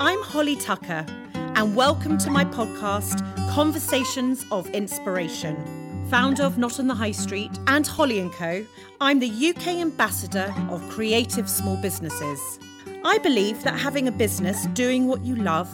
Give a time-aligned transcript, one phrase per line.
[0.00, 1.04] I'm Holly Tucker,
[1.34, 3.18] and welcome to my podcast,
[3.50, 6.06] Conversations of Inspiration.
[6.08, 8.64] Founder of Not on the High Street and Holly & Co.,
[9.00, 12.60] I'm the UK ambassador of creative small businesses.
[13.04, 15.68] I believe that having a business doing what you love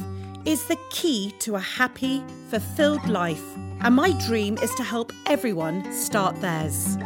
[0.46, 3.44] is the key to a happy, fulfilled life,
[3.82, 6.96] and my dream is to help everyone start theirs.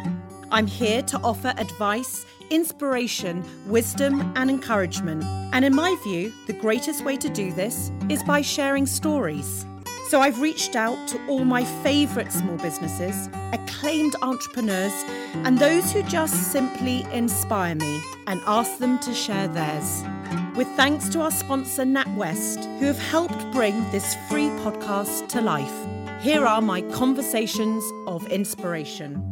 [0.51, 5.23] I'm here to offer advice, inspiration, wisdom, and encouragement.
[5.53, 9.67] And in my view, the greatest way to do this is by sharing stories.
[10.09, 14.95] So I've reached out to all my favourite small businesses, acclaimed entrepreneurs,
[15.35, 20.03] and those who just simply inspire me and asked them to share theirs.
[20.57, 25.87] With thanks to our sponsor, NatWest, who have helped bring this free podcast to life.
[26.23, 29.23] Here are my conversations of inspiration.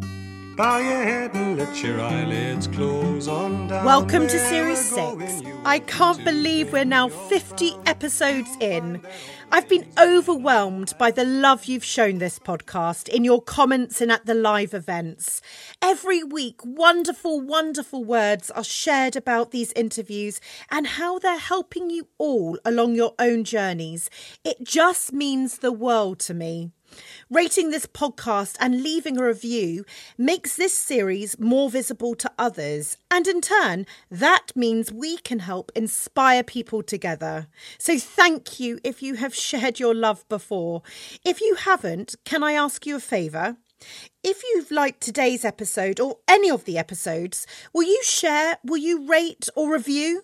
[0.56, 3.84] Bow your head and let your eyelids close on down.
[3.84, 5.42] Welcome to Series 6.
[5.66, 9.02] I can't believe we're now 50 episodes in.
[9.52, 14.24] I've been overwhelmed by the love you've shown this podcast in your comments and at
[14.24, 15.42] the live events.
[15.82, 22.08] Every week, wonderful, wonderful words are shared about these interviews and how they're helping you
[22.16, 24.08] all along your own journeys.
[24.42, 26.72] It just means the world to me.
[27.30, 29.84] Rating this podcast and leaving a review
[30.16, 32.96] makes this series more visible to others.
[33.10, 37.48] And in turn, that means we can help inspire people together.
[37.78, 40.82] So thank you if you have shared your love before.
[41.24, 43.56] If you haven't, can I ask you a favour?
[44.22, 49.06] If you've liked today's episode or any of the episodes, will you share, will you
[49.06, 50.22] rate or review?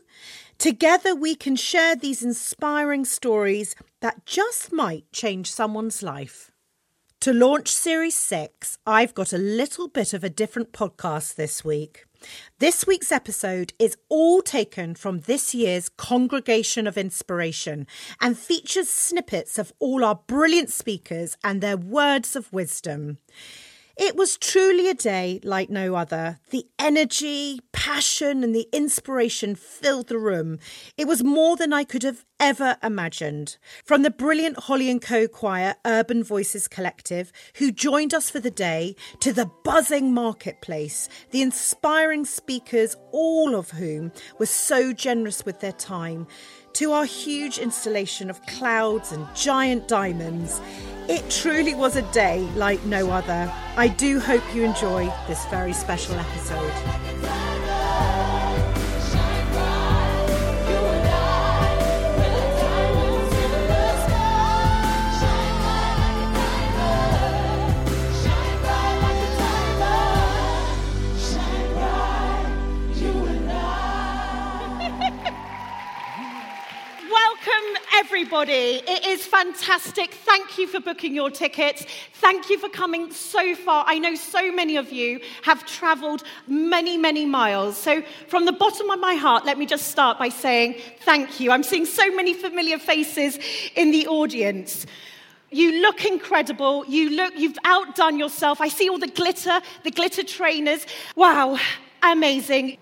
[0.59, 6.52] Together, we can share these inspiring stories that just might change someone's life.
[7.23, 12.05] To launch Series 6, I've got a little bit of a different podcast this week.
[12.59, 17.87] This week's episode is all taken from this year's Congregation of Inspiration
[18.21, 23.19] and features snippets of all our brilliant speakers and their words of wisdom.
[23.97, 26.39] It was truly a day like no other.
[26.51, 30.59] The energy, passion, and the inspiration filled the room.
[30.97, 33.59] It was more than I could have ever imagined.
[33.85, 38.51] From the brilliant Holly and Co choir Urban Voices Collective, who joined us for the
[38.51, 45.61] day, to the buzzing marketplace, the inspiring speakers, all of whom were so generous with
[45.61, 46.27] their time,
[46.75, 50.61] to our huge installation of clouds and giant diamonds.
[51.09, 53.53] It truly was a day like no other.
[53.77, 57.42] I do hope you enjoy this very special episode.
[77.95, 78.83] Everybody.
[78.87, 80.15] It is fantastic.
[80.15, 81.85] Thank you for booking your tickets.
[82.15, 83.85] Thank you for coming so far.
[83.87, 87.77] I know so many of you have traveled many, many miles.
[87.77, 91.51] So, from the bottom of my heart, let me just start by saying thank you.
[91.51, 93.39] I'm seeing so many familiar faces
[93.77, 94.87] in the audience.
[95.51, 96.87] You look incredible.
[96.87, 98.61] You look, you've outdone yourself.
[98.61, 100.87] I see all the glitter, the glitter trainers.
[101.15, 101.59] Wow,
[102.03, 102.79] amazing.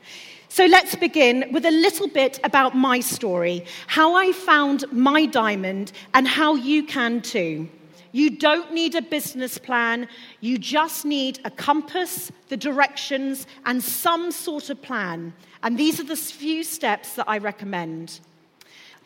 [0.52, 5.92] So let's begin with a little bit about my story, how I found my diamond,
[6.12, 7.68] and how you can too.
[8.10, 10.08] You don't need a business plan,
[10.40, 15.34] you just need a compass, the directions, and some sort of plan.
[15.62, 18.18] And these are the few steps that I recommend.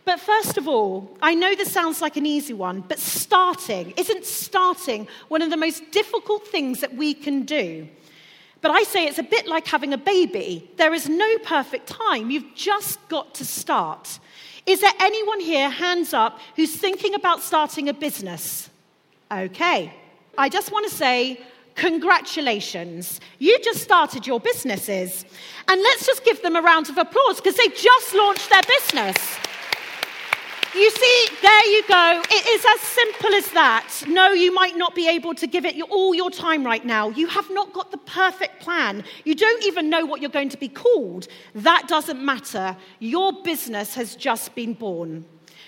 [0.06, 4.24] But first of all, I know this sounds like an easy one, but starting, isn't
[4.24, 7.86] starting one of the most difficult things that we can do?
[8.64, 10.70] But I say it's a bit like having a baby.
[10.78, 12.30] There is no perfect time.
[12.30, 14.18] You've just got to start.
[14.64, 18.70] Is there anyone here, hands up, who's thinking about starting a business?
[19.30, 19.92] Okay.
[20.38, 21.42] I just want to say,
[21.74, 23.20] congratulations.
[23.38, 25.26] You just started your businesses.
[25.68, 29.36] And let's just give them a round of applause because they just launched their business.
[30.74, 32.22] You see, there you go.
[32.28, 34.02] It is as simple as that.
[34.08, 37.10] No, you might not be able to give it all your time right now.
[37.10, 39.04] You have not got the perfect plan.
[39.24, 41.28] You don't even know what you're going to be called.
[41.54, 42.76] That doesn't matter.
[42.98, 45.24] Your business has just been born.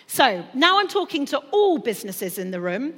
[0.09, 2.95] So now I'm talking to all businesses in the room.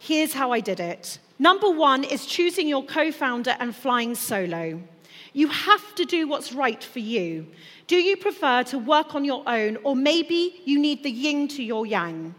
[0.00, 1.20] Here's how I did it.
[1.38, 4.82] Number one is choosing your co founder and flying solo.
[5.32, 7.46] You have to do what's right for you.
[7.86, 11.62] Do you prefer to work on your own, or maybe you need the yin to
[11.62, 12.34] your yang?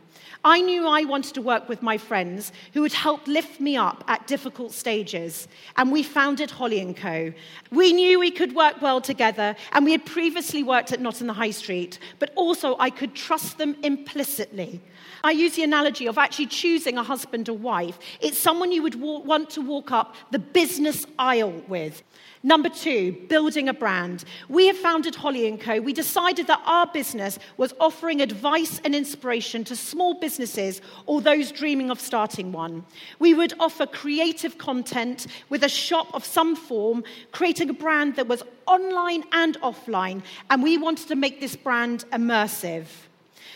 [0.45, 4.03] I knew I wanted to work with my friends who would help lift me up
[4.09, 5.47] at difficult stages,
[5.77, 7.31] and we founded Holly & Co.
[7.71, 11.27] We knew we could work well together, and we had previously worked at Not on
[11.27, 14.81] the High Street, but also I could trust them implicitly.
[15.23, 17.97] I use the analogy of actually choosing a husband or wife.
[18.19, 22.03] It's someone you would wa- want to walk up the business aisle with.
[22.45, 24.25] Number two, building a brand.
[24.49, 25.79] We have founded Holly & Co.
[25.79, 31.53] We decided that our business was offering advice and inspiration to small businesses or those
[31.53, 32.83] dreaming of starting one.
[33.19, 38.27] We would offer creative content with a shop of some form, creating a brand that
[38.27, 42.87] was online and offline, and we wanted to make this brand immersive.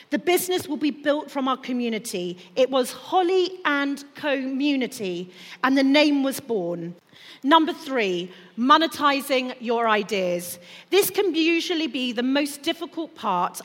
[0.09, 2.37] The business will be built from our community.
[2.55, 5.31] It was Holly and Community,
[5.63, 6.95] and the name was born.
[7.43, 10.59] Number three, monetizing your ideas.
[10.89, 13.61] This can usually be the most difficult part.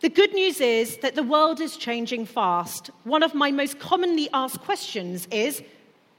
[0.00, 2.90] The good news is that the world is changing fast.
[3.04, 5.62] One of my most commonly asked questions is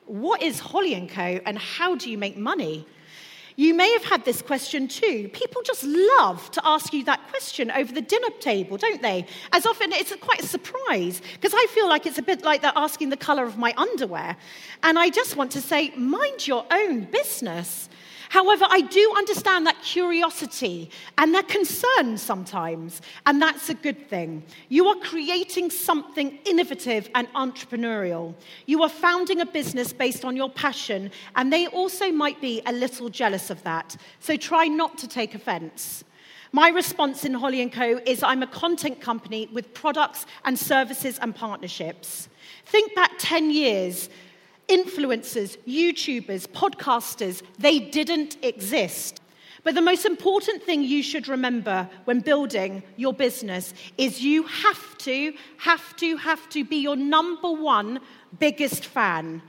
[0.06, 1.40] What is Holly & Co.
[1.46, 2.86] and how do you make money?
[3.60, 5.28] You may have had this question too.
[5.34, 9.26] People just love to ask you that question over the dinner table, don't they?
[9.52, 12.72] As often, it's quite a surprise because I feel like it's a bit like they're
[12.78, 14.38] asking the color of my underwear.
[14.82, 17.90] And I just want to say, mind your own business.
[18.30, 24.44] However, I do understand that curiosity and that concern sometimes, and that's a good thing.
[24.70, 28.36] You are creating something innovative and entrepreneurial.
[28.68, 32.72] You are founding a business based on your passion, and they also might be a
[32.72, 33.98] little jealous of that.
[34.20, 36.04] So try not to take offense.
[36.52, 41.18] My response in Holly & Co is I'm a content company with products and services
[41.20, 42.30] and partnerships.
[42.66, 44.10] Think back 10 years
[44.70, 49.22] influencers, YouTubers, podcasters, they didn't exist.
[49.64, 54.98] But the most important thing you should remember when building your business is you have
[55.00, 58.00] to, have to, have to be your number one
[58.40, 59.42] biggest fan.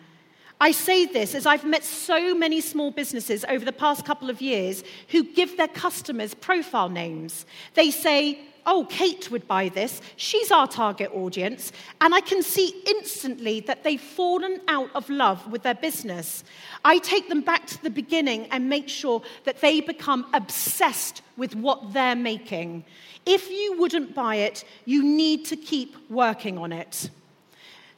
[0.60, 4.42] I say this as I've met so many small businesses over the past couple of
[4.42, 7.46] years who give their customers profile names.
[7.74, 10.00] They say, oh, Kate would buy this.
[10.16, 11.72] She's our target audience.
[12.00, 16.44] And I can see instantly that they've fallen out of love with their business.
[16.84, 21.54] I take them back to the beginning and make sure that they become obsessed with
[21.54, 22.84] what they're making.
[23.26, 27.10] If you wouldn't buy it, you need to keep working on it.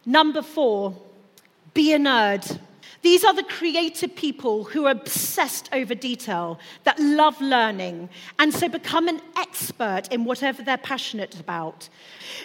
[0.04, 0.96] Number four,
[1.74, 2.58] be a nerd.
[3.02, 8.08] These are the creative people who are obsessed over detail, that love learning,
[8.38, 11.88] and so become an expert in whatever they're passionate about.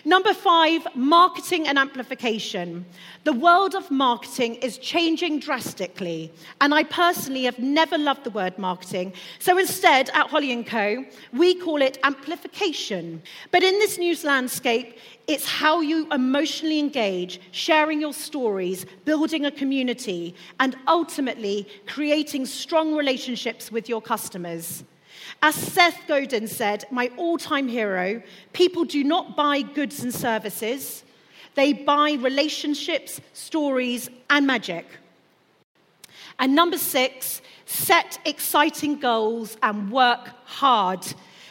[0.03, 2.85] Number five, marketing and amplification.
[3.23, 8.57] The world of marketing is changing drastically, and I personally have never loved the word
[8.57, 9.13] marketing.
[9.37, 13.21] So instead, at Holly & Co., we call it amplification.
[13.51, 19.51] But in this news landscape, it's how you emotionally engage, sharing your stories, building a
[19.51, 24.85] community, and ultimately creating strong relationships with your customers.
[25.41, 28.21] As Seth Godin said, my all time hero,
[28.53, 31.03] people do not buy goods and services,
[31.55, 34.85] they buy relationships, stories, and magic.
[36.39, 41.05] And number six, set exciting goals and work hard.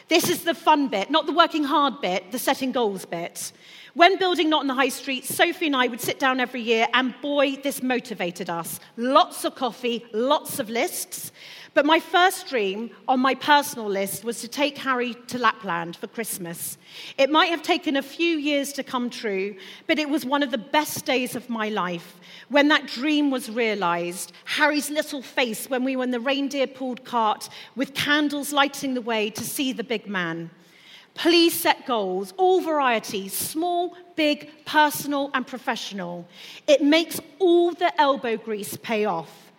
[0.09, 3.53] This is the fun bit, not the working hard bit, the setting goals bit.
[3.97, 6.87] When building Not on the High Street, Sophie and I would sit down every year,
[6.93, 8.79] and boy, this motivated us.
[8.99, 11.33] Lots of coffee, lots of lists.
[11.73, 16.09] But my first dream on my personal list was to take Harry to Lapland for
[16.09, 16.77] Christmas.
[17.17, 19.57] It might have taken a few years to come true,
[19.87, 23.51] but it was one of the best days of my life when that dream was
[23.51, 24.33] realized.
[24.45, 29.01] Harry's little face when we were in the reindeer pulled cart with candles lighting the
[29.01, 30.51] way to see the big man.
[31.17, 36.29] Please set goals, all varieties, small, big, personal, and professional.
[36.67, 39.53] It makes all the elbow grease pay off.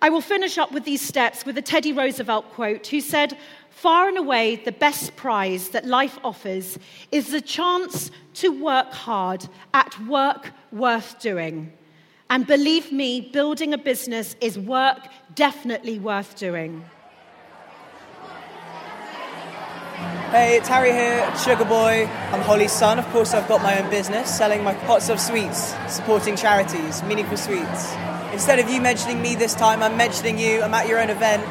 [0.00, 3.38] I will finish up with these steps with a Teddy Roosevelt quote who said,
[3.70, 6.78] Far and away, the best prize that life offers
[7.12, 11.72] is the chance to work hard at work worth doing.
[12.30, 16.84] And believe me, building a business is work definitely worth doing.
[20.32, 22.06] Hey, it's Harry here, Sugar Boy.
[22.32, 22.98] I'm Holly's son.
[22.98, 27.36] Of course, I've got my own business selling my pots of sweets, supporting charities, meaningful
[27.36, 27.94] sweets
[28.32, 30.62] instead of you mentioning me this time, I'm mentioning you.
[30.62, 31.44] I'm at your own event.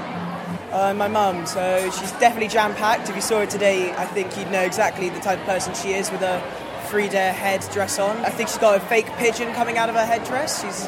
[0.73, 3.09] Uh, my mum, so she's definitely jam packed.
[3.09, 5.93] If you saw her today, I think you'd know exactly the type of person she
[5.93, 6.41] is with a
[6.89, 8.17] Frida head dress on.
[8.17, 10.61] I think she's got a fake pigeon coming out of her headdress.
[10.61, 10.87] She's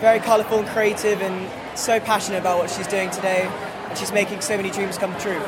[0.00, 3.50] very colourful and creative and so passionate about what she's doing today,
[3.88, 5.42] and she's making so many dreams come true.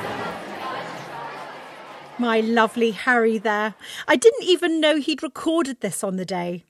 [2.20, 3.74] My lovely Harry there.
[4.06, 6.64] I didn't even know he'd recorded this on the day.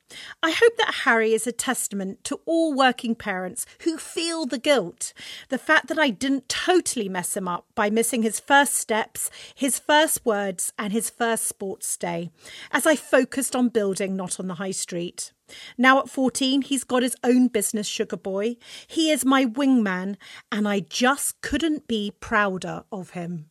[0.44, 5.12] I hope that Harry is a testament to all working parents who feel the guilt.
[5.48, 9.76] The fact that I didn't totally mess him up by missing his first steps, his
[9.80, 12.30] first words, and his first sports day,
[12.70, 15.32] as I focused on building, not on the high street.
[15.76, 18.56] Now at 14, he's got his own business, Sugar Boy.
[18.86, 20.14] He is my wingman,
[20.52, 23.50] and I just couldn't be prouder of him.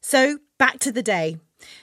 [0.00, 1.36] So, back to the day.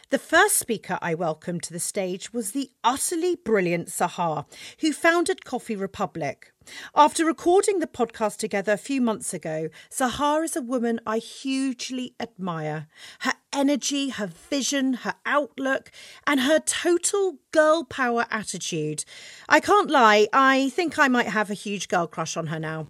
[0.10, 4.46] The first speaker I welcomed to the stage was the utterly brilliant Sahar,
[4.80, 6.51] who founded Coffee Republic.
[6.96, 12.16] After recording the podcast together a few months ago, Sahar is a woman I hugely
[12.20, 12.88] admire.
[13.20, 15.92] Her energy, her vision, her outlook,
[16.26, 19.04] and her total girl power attitude.
[19.50, 22.88] I can't lie, I think I might have a huge girl crush on her now.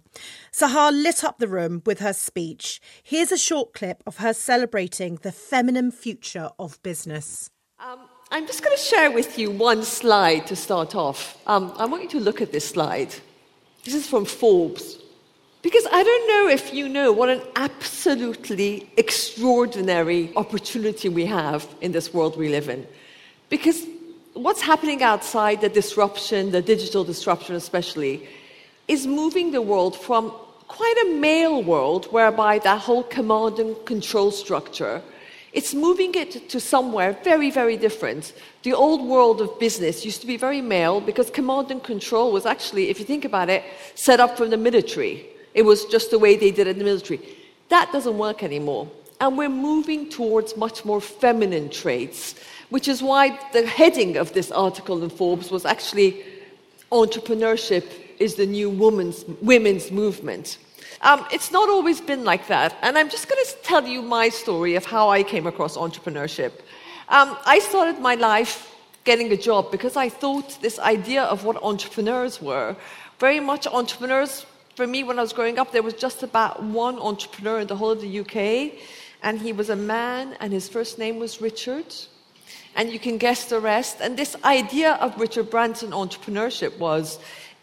[0.52, 2.80] Sahar lit up the room with her speech.
[3.02, 7.50] Here's a short clip of her celebrating the feminine future of business.
[7.80, 8.00] Um,
[8.30, 11.36] I'm just going to share with you one slide to start off.
[11.46, 13.14] Um, I want you to look at this slide.
[13.84, 14.98] This is from Forbes.
[15.62, 21.92] Because I don't know if you know what an absolutely extraordinary opportunity we have in
[21.92, 22.84] this world we live in.
[23.48, 23.86] Because
[24.34, 28.26] what's happening outside, the disruption, the digital disruption especially,
[28.88, 30.30] is moving the world from
[30.66, 35.00] quite a male world whereby that whole command and control structure
[35.52, 38.32] it's moving it to somewhere very, very different.
[38.62, 42.46] The old world of business used to be very male because command and control was
[42.46, 43.62] actually, if you think about it,
[43.94, 45.26] set up from the military.
[45.52, 47.20] It was just the way they did it in the military.
[47.68, 48.90] That doesn't work anymore.
[49.20, 52.34] And we're moving towards much more feminine traits,
[52.70, 56.24] which is why the heading of this article in Forbes was actually
[56.92, 60.58] Entrepreneurship is the new women's, women's movement.
[61.02, 62.76] Um, it's not always been like that.
[62.82, 66.52] And I'm just going to tell you my story of how I came across entrepreneurship.
[67.08, 68.72] Um, I started my life
[69.04, 72.76] getting a job because I thought this idea of what entrepreneurs were,
[73.18, 76.98] very much entrepreneurs, for me when I was growing up, there was just about one
[76.98, 78.78] entrepreneur in the whole of the UK,
[79.22, 81.94] and he was a man, and his first name was Richard.
[82.74, 83.98] And you can guess the rest.
[84.00, 87.18] And this idea of Richard Branson entrepreneurship was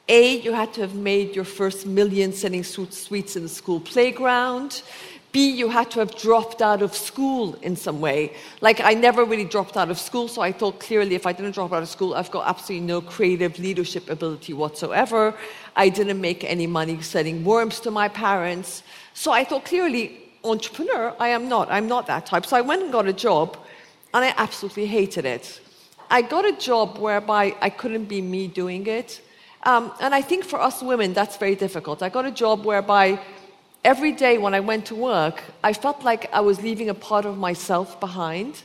[0.10, 4.82] a, you had to have made your first million selling sweets in the school playground.
[5.32, 8.34] B, you had to have dropped out of school in some way.
[8.62, 11.52] Like, I never really dropped out of school, so I thought clearly if I didn't
[11.52, 15.36] drop out of school, I've got absolutely no creative leadership ability whatsoever.
[15.76, 18.82] I didn't make any money selling worms to my parents.
[19.14, 21.70] So I thought clearly, entrepreneur, I am not.
[21.70, 22.48] I'm not that type.
[22.48, 23.56] So I went and got a job,
[24.16, 25.62] and I absolutely hated it.
[26.10, 29.22] I got a job whereby I couldn't be me doing it.
[29.64, 32.02] Um, and I think for us women, that's very difficult.
[32.02, 33.20] I got a job whereby
[33.84, 37.26] every day when I went to work, I felt like I was leaving a part
[37.26, 38.64] of myself behind.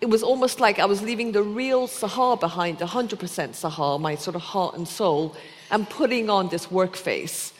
[0.00, 4.36] It was almost like I was leaving the real Sahar behind, 100% Sahar, my sort
[4.36, 5.36] of heart and soul,
[5.70, 7.52] and putting on this work face.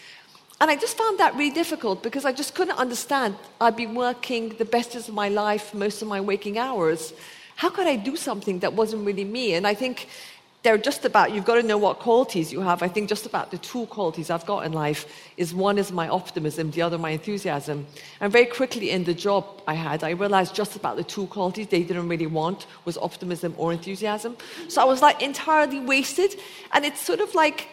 [0.61, 3.35] And I just found that really difficult because I just couldn't understand.
[3.61, 7.13] I'd be working the best of my life, most of my waking hours.
[7.57, 9.55] How could I do something that wasn't really me?
[9.55, 10.09] And I think
[10.63, 12.83] they're just about, you've got to know what qualities you have.
[12.83, 16.09] I think just about the two qualities I've got in life is one is my
[16.09, 17.87] optimism, the other my enthusiasm.
[18.21, 21.67] And very quickly in the job I had, I realized just about the two qualities
[21.67, 24.37] they didn't really want was optimism or enthusiasm.
[24.69, 26.37] So I was like entirely wasted.
[26.73, 27.69] And it's sort of like,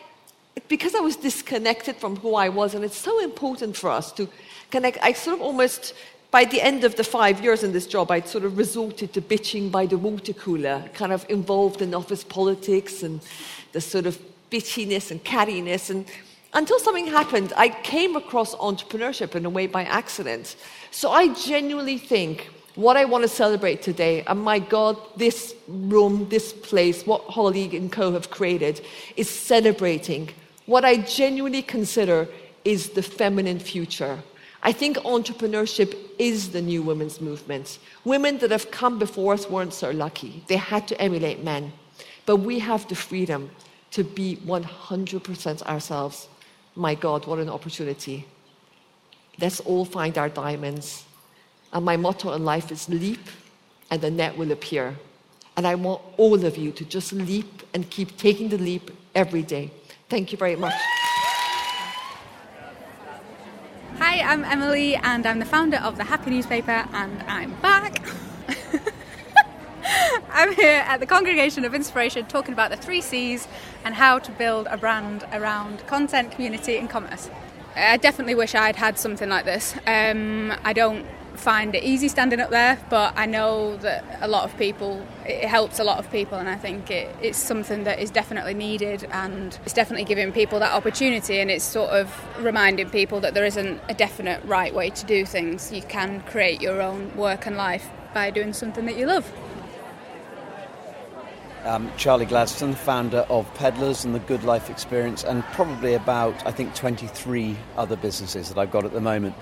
[0.67, 4.27] because I was disconnected from who I was, and it's so important for us to
[4.71, 5.93] connect, I sort of almost
[6.31, 9.21] by the end of the five years in this job, I'd sort of resorted to
[9.21, 13.19] bitching by the water cooler, kind of involved in office politics and
[13.71, 14.19] the sort of
[14.51, 15.89] bitchiness and cattiness.
[15.89, 16.05] And
[16.53, 20.55] until something happened, I came across entrepreneurship in a way by accident.
[20.91, 26.29] So I genuinely think what I want to celebrate today, and my God, this room,
[26.29, 28.11] this place, what Holly and Co.
[28.13, 28.81] have created,
[29.17, 30.29] is celebrating
[30.65, 32.27] what I genuinely consider
[32.63, 34.19] is the feminine future.
[34.61, 37.79] I think entrepreneurship is the new women's movement.
[38.03, 40.43] Women that have come before us weren't so lucky.
[40.47, 41.71] They had to emulate men.
[42.25, 43.51] But we have the freedom
[43.91, 46.27] to be 100% ourselves.
[46.75, 48.27] My God, what an opportunity.
[49.39, 51.05] Let's all find our diamonds.
[51.71, 53.29] And my motto in life is leap,
[53.89, 54.97] and the net will appear.
[55.55, 59.43] And I want all of you to just leap and keep taking the leap every
[59.43, 59.71] day.
[60.09, 60.73] Thank you very much.
[63.99, 68.01] Hi, I'm Emily, and I'm the founder of the Happy Newspaper, and I'm back.
[70.31, 73.45] I'm here at the Congregation of Inspiration talking about the three C's
[73.83, 77.29] and how to build a brand around content, community, and commerce.
[77.75, 79.75] I definitely wish I'd had something like this.
[79.85, 81.05] Um, I don't
[81.39, 85.45] find it easy standing up there, but I know that a lot of people, it
[85.45, 89.07] helps a lot of people, and I think it, it's something that is definitely needed,
[89.11, 93.45] and it's definitely giving people that opportunity, and it's sort of reminding people that there
[93.45, 95.71] isn't a definite right way to do things.
[95.71, 99.31] You can create your own work and life by doing something that you love.
[101.63, 106.51] Um, Charlie Gladstone, founder of Pedlars and the Good Life Experience, and probably about, I
[106.51, 109.35] think, 23 other businesses that I've got at the moment.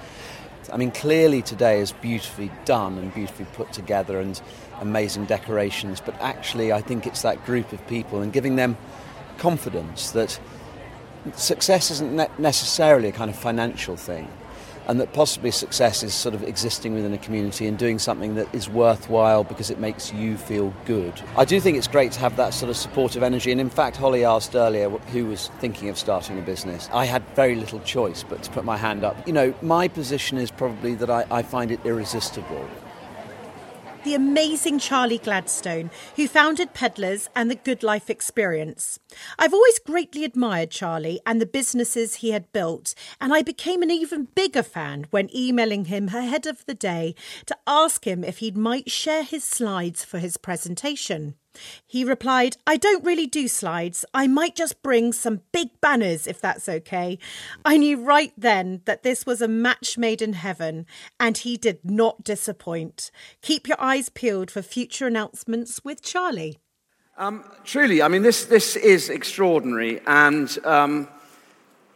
[0.71, 4.39] I mean, clearly today is beautifully done and beautifully put together and
[4.81, 8.77] amazing decorations, but actually, I think it's that group of people and giving them
[9.37, 10.39] confidence that
[11.35, 14.27] success isn't ne- necessarily a kind of financial thing
[14.87, 18.53] and that possibly success is sort of existing within a community and doing something that
[18.55, 21.13] is worthwhile because it makes you feel good.
[21.35, 23.97] I do think it's great to have that sort of supportive energy, and in fact,
[23.97, 26.89] Holly asked earlier who was thinking of starting a business.
[26.93, 29.27] I had very little choice but to put my hand up.
[29.27, 32.67] You know, my position is probably that I, I find it irresistible
[34.07, 38.99] the amazing Charlie Gladstone, who founded Pedlars and the Good Life Experience.
[39.37, 43.91] I've always greatly admired Charlie and the businesses he had built, and I became an
[43.91, 47.15] even bigger fan when emailing him ahead of the day
[47.47, 51.35] to ask him if he might share his slides for his presentation.
[51.85, 54.05] He replied, I don't really do slides.
[54.13, 57.17] I might just bring some big banners if that's okay.
[57.65, 60.85] I knew right then that this was a match made in heaven,
[61.19, 63.11] and he did not disappoint.
[63.41, 66.59] Keep your eyes peeled for future announcements with Charlie.
[67.17, 71.07] Um, truly, I mean, this, this is extraordinary, and um,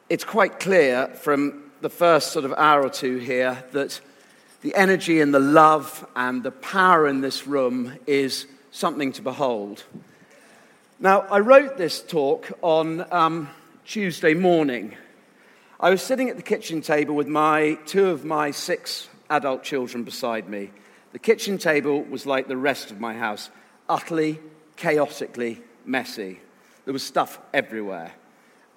[0.09, 4.01] it's quite clear from the first sort of hour or two here that
[4.61, 9.83] the energy and the love and the power in this room is something to behold.
[10.99, 13.49] Now, I wrote this talk on um,
[13.85, 14.95] Tuesday morning.
[15.79, 20.03] I was sitting at the kitchen table with my two of my six adult children
[20.03, 20.71] beside me.
[21.11, 23.49] The kitchen table was like the rest of my house,
[23.89, 24.39] utterly,
[24.77, 26.39] chaotically messy.
[26.85, 28.13] There was stuff everywhere,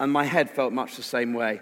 [0.01, 1.61] and my head felt much the same way.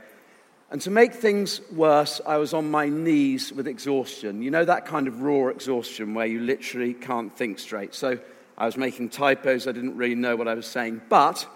[0.73, 4.41] And to make things worse, I was on my knees with exhaustion.
[4.41, 7.95] You know that kind of raw exhaustion where you literally can't think straight.
[7.95, 8.19] So
[8.57, 11.03] I was making typos, I didn't really know what I was saying.
[11.11, 11.47] But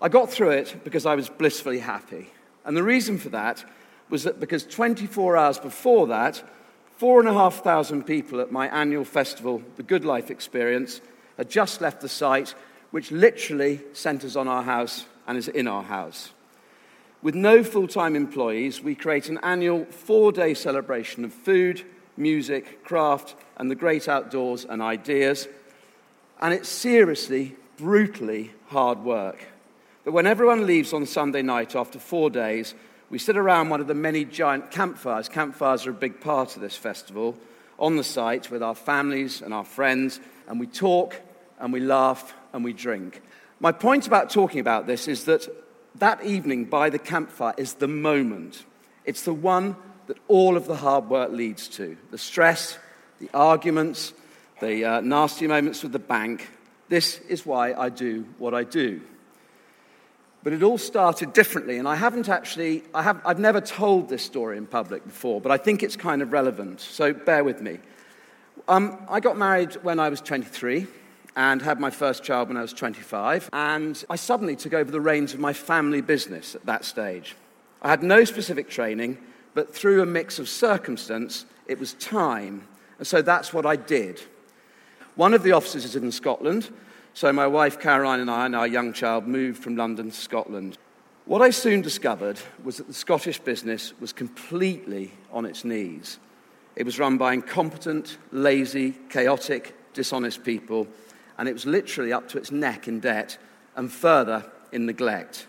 [0.00, 2.28] I got through it because I was blissfully happy.
[2.64, 3.64] And the reason for that
[4.08, 6.40] was that because 24 hours before that,
[6.98, 11.00] four and a half thousand people at my annual festival, the Good Life Experience,
[11.36, 12.54] had just left the site,
[12.92, 16.30] which literally centres on our house and is in our house.
[17.22, 21.84] With no full time employees, we create an annual four day celebration of food,
[22.16, 25.46] music, craft, and the great outdoors and ideas.
[26.40, 29.46] And it's seriously, brutally hard work.
[30.04, 32.74] But when everyone leaves on Sunday night after four days,
[33.08, 35.28] we sit around one of the many giant campfires.
[35.28, 37.36] Campfires are a big part of this festival
[37.78, 41.20] on the site with our families and our friends, and we talk
[41.60, 43.22] and we laugh and we drink.
[43.60, 45.46] My point about talking about this is that
[45.96, 48.64] that evening by the campfire is the moment.
[49.04, 49.76] It's the one
[50.06, 52.78] that all of the hard work leads to the stress,
[53.20, 54.12] the arguments,
[54.60, 56.48] the uh, nasty moments with the bank.
[56.88, 59.00] This is why I do what I do.
[60.42, 64.24] But it all started differently, and I haven't actually, I have, I've never told this
[64.24, 67.78] story in public before, but I think it's kind of relevant, so bear with me.
[68.66, 70.88] Um, I got married when I was 23
[71.36, 73.48] and had my first child when I was 25.
[73.52, 77.36] And I suddenly took over the reins of my family business at that stage.
[77.80, 79.18] I had no specific training,
[79.54, 82.66] but through a mix of circumstance, it was time.
[82.98, 84.20] And so that's what I did.
[85.14, 86.70] One of the offices is in Scotland,
[87.14, 90.78] so my wife Caroline and I and our young child moved from London to Scotland.
[91.24, 96.18] What I soon discovered was that the Scottish business was completely on its knees.
[96.74, 100.88] It was run by incompetent, lazy, chaotic, dishonest people
[101.42, 103.36] and it was literally up to its neck in debt
[103.74, 105.48] and further in neglect.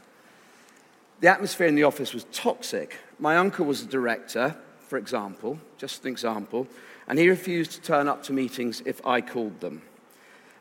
[1.20, 2.98] The atmosphere in the office was toxic.
[3.20, 4.56] My uncle was a director,
[4.88, 6.68] for example, just an example,
[7.08, 9.84] and he refused to turn up to meetings if I called them.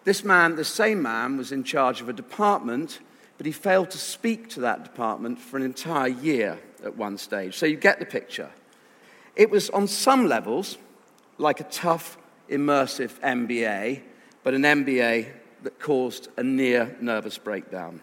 [0.04, 3.00] This man, the same man, was in charge of a department,
[3.38, 7.56] but he failed to speak to that department for an entire year at one stage.
[7.56, 8.50] So you get the picture.
[9.34, 10.76] It was on some levels
[11.38, 12.18] like a tough,
[12.50, 14.02] immersive MBA,
[14.42, 15.28] but an MBA
[15.62, 18.00] that caused a near nervous breakdown.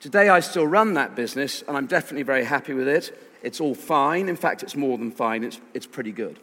[0.00, 3.18] Today, I still run that business, and I'm definitely very happy with it.
[3.42, 4.28] It's all fine.
[4.28, 6.38] In fact, it's more than fine, it's, it's pretty good.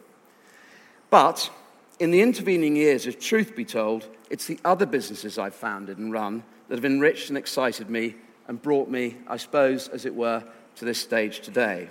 [1.10, 1.50] But
[1.98, 6.12] in the intervening years, if truth be told, it's the other businesses I've founded and
[6.12, 8.16] run that have enriched and excited me
[8.48, 10.44] and brought me, I suppose, as it were,
[10.76, 11.88] to this stage today.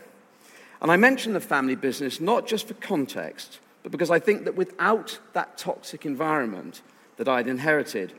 [0.82, 4.56] And I mention the family business not just for context, but because I think that
[4.56, 6.82] without that toxic environment
[7.18, 8.14] that I'd inherited,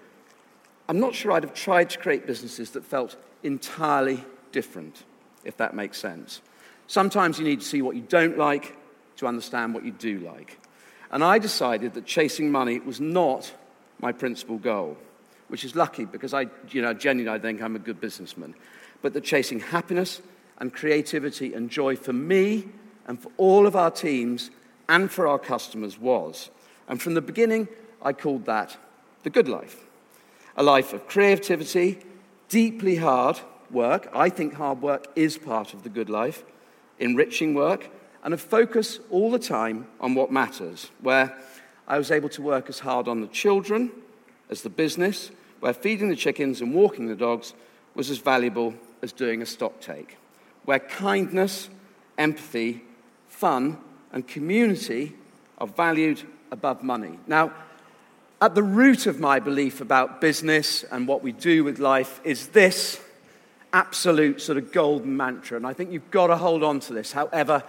[0.88, 5.04] I'm not sure I'd have tried to create businesses that felt entirely different,
[5.44, 6.40] if that makes sense.
[6.86, 8.76] Sometimes you need to see what you don't like
[9.16, 10.58] to understand what you do like.
[11.10, 13.52] And I decided that chasing money was not
[14.00, 14.96] my principal goal,
[15.48, 18.54] which is lucky because I, you know, genuinely I think I'm a good businessman.
[19.02, 20.20] But that chasing happiness
[20.58, 22.68] and creativity and joy for me
[23.06, 24.50] and for all of our teams
[24.88, 26.50] and for our customers was.
[26.88, 27.68] And from the beginning,
[28.02, 28.76] I called that
[29.26, 29.84] the good life.
[30.56, 31.98] A life of creativity,
[32.48, 33.40] deeply hard
[33.72, 34.08] work.
[34.14, 36.44] I think hard work is part of the good life,
[37.00, 37.90] enriching work,
[38.22, 41.36] and a focus all the time on what matters, where
[41.88, 43.90] I was able to work as hard on the children
[44.48, 47.52] as the business, where feeding the chickens and walking the dogs
[47.96, 50.18] was as valuable as doing a stock take,
[50.66, 51.68] where kindness,
[52.16, 52.84] empathy,
[53.26, 53.76] fun,
[54.12, 55.16] and community
[55.58, 57.18] are valued above money.
[57.26, 57.52] Now,
[58.40, 62.48] at the root of my belief about business and what we do with life is
[62.48, 63.00] this
[63.72, 65.56] absolute sort of golden mantra.
[65.56, 67.62] And I think you've got to hold on to this, however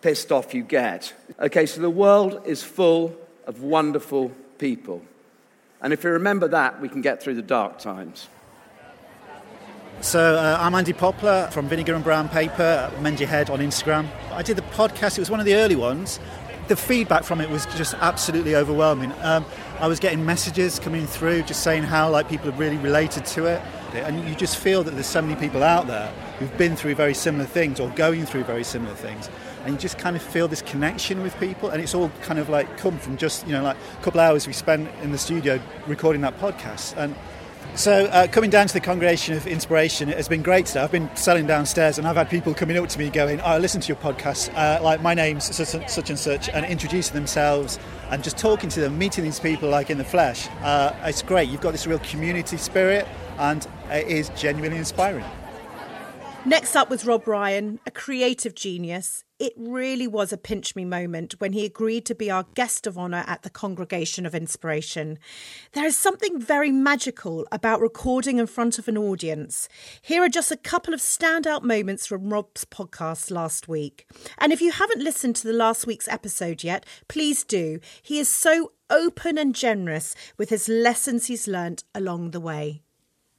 [0.00, 1.14] pissed off you get.
[1.38, 3.14] Okay, so the world is full
[3.46, 5.02] of wonderful people.
[5.80, 8.28] And if we remember that, we can get through the dark times.
[10.00, 14.08] So uh, I'm Andy Poplar from Vinegar and Brown Paper, Mend Your Head on Instagram.
[14.32, 16.18] I did the podcast, it was one of the early ones.
[16.66, 19.12] The feedback from it was just absolutely overwhelming.
[19.20, 19.44] Um,
[19.80, 23.46] I was getting messages coming through just saying how like people have really related to
[23.46, 23.60] it.
[23.92, 27.14] And you just feel that there's so many people out there who've been through very
[27.14, 29.28] similar things or going through very similar things.
[29.64, 31.68] And you just kind of feel this connection with people.
[31.68, 34.46] And it's all kind of like come from just, you know, like a couple hours
[34.46, 36.96] we spent in the studio recording that podcast.
[36.96, 37.14] And
[37.74, 40.80] so, uh, coming down to the Congregation of Inspiration, it has been great today.
[40.80, 43.58] I've been selling downstairs and I've had people coming up to me going, oh, I
[43.58, 48.22] listen to your podcast, uh, like my name's such, and such, and introducing themselves and
[48.22, 50.48] just talking to them, meeting these people like in the flesh.
[50.62, 51.48] Uh, it's great.
[51.48, 55.24] You've got this real community spirit and it is genuinely inspiring.
[56.46, 59.24] Next up was Rob Ryan, a creative genius.
[59.38, 62.98] It really was a pinch me moment when he agreed to be our guest of
[62.98, 65.18] honour at the Congregation of Inspiration.
[65.72, 69.70] There is something very magical about recording in front of an audience.
[70.02, 74.06] Here are just a couple of standout moments from Rob's podcast last week.
[74.36, 77.80] And if you haven't listened to the last week's episode yet, please do.
[78.02, 82.83] He is so open and generous with his lessons he's learnt along the way.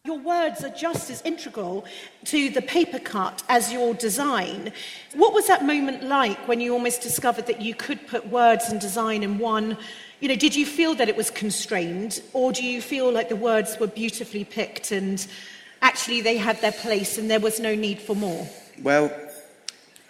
[0.05, 1.83] Your words are just as integral
[2.25, 4.71] to the paper cut as your design.
[5.15, 8.79] What was that moment like when you almost discovered that you could put words and
[8.79, 9.79] design in one?
[10.19, 13.35] You know, did you feel that it was constrained, or do you feel like the
[13.35, 15.25] words were beautifully picked and
[15.81, 18.47] actually they had their place and there was no need for more?
[18.83, 19.11] Well,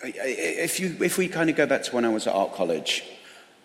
[0.04, 3.06] if, you, if we kind of go back to when I was at art college,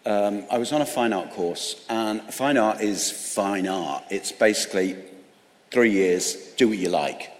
[0.06, 4.04] um, I was on a fine art course, and fine art is fine art.
[4.10, 4.96] It's basically
[5.70, 7.30] three years, do what you like.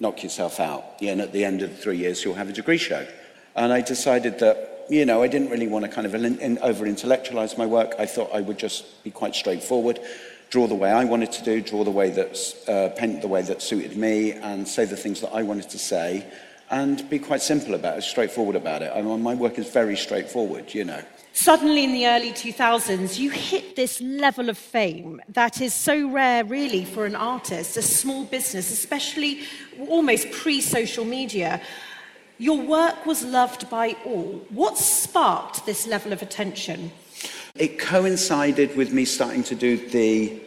[0.00, 0.84] Knock yourself out.
[1.00, 3.06] Yeah, and at the end of the three years, you'll have a degree show.
[3.54, 6.14] And I decided that, you know, I didn't really want to kind of
[6.62, 7.94] over intellectualize my work.
[7.98, 10.00] I thought I would just be quite straightforward,
[10.48, 13.42] draw the way I wanted to do, draw the way that, uh, paint the way
[13.42, 16.26] that suited me, and say the things that I wanted to say,
[16.70, 18.92] and be quite simple about it, straightforward about it.
[18.94, 21.02] I mean, my work is very straightforward, you know.
[21.32, 26.44] Suddenly, in the early 2000s, you hit this level of fame that is so rare,
[26.44, 29.42] really, for an artist, a small business, especially
[29.88, 31.60] almost pre social media.
[32.38, 34.44] Your work was loved by all.
[34.50, 36.90] What sparked this level of attention?
[37.54, 40.40] It coincided with me starting to do the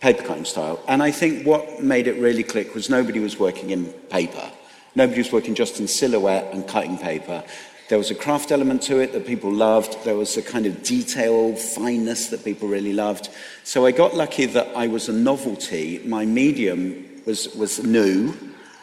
[0.00, 0.82] paper cutting style.
[0.88, 4.50] And I think what made it really click was nobody was working in paper.
[4.94, 7.42] Nobody was working just in silhouette and cutting paper.
[7.88, 10.02] There was a craft element to it that people loved.
[10.04, 13.28] There was a kind of detail, fineness that people really loved.
[13.62, 16.00] So I got lucky that I was a novelty.
[16.04, 18.34] My medium was, was new.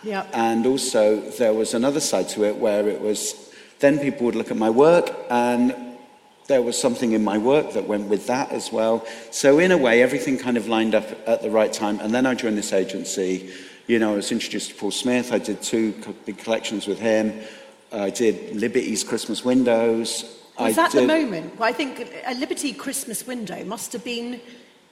[0.04, 0.30] Yep.
[0.34, 4.52] And also, there was another side to it where it was then people would look
[4.52, 5.76] at my work and
[6.48, 9.06] there was something in my work that went with that as well.
[9.32, 12.00] So, in a way, everything kind of lined up at the right time.
[12.00, 13.50] And then I joined this agency.
[13.88, 15.34] You know, I was introduced to Paul Smith.
[15.34, 15.94] I did two
[16.26, 17.42] big collections with him.
[17.94, 20.24] I did Liberty's Christmas Windows.
[20.60, 21.04] Was I that did...
[21.04, 21.58] the moment?
[21.60, 24.42] Well, I think a Liberty Christmas window must have been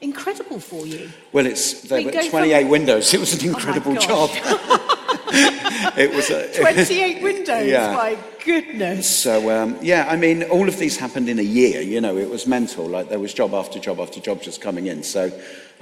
[0.01, 1.09] incredible for you.
[1.31, 2.69] Well, it's there were 28 from...
[2.69, 3.13] windows.
[3.13, 4.29] It was an oh incredible oh job.
[5.97, 7.67] it was a, 28 windows.
[7.67, 7.93] Yeah.
[7.93, 9.09] My goodness.
[9.09, 11.81] So um, yeah, I mean, all of these happened in a year.
[11.81, 12.87] You know, it was mental.
[12.87, 15.03] Like there was job after job after job just coming in.
[15.03, 15.31] So.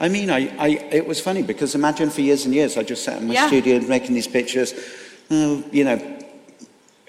[0.02, 3.04] I mean, I, I, it was funny because imagine for years and years I just
[3.04, 3.48] sat in my yeah.
[3.48, 4.74] studio making these pictures,
[5.30, 6.19] uh, you know,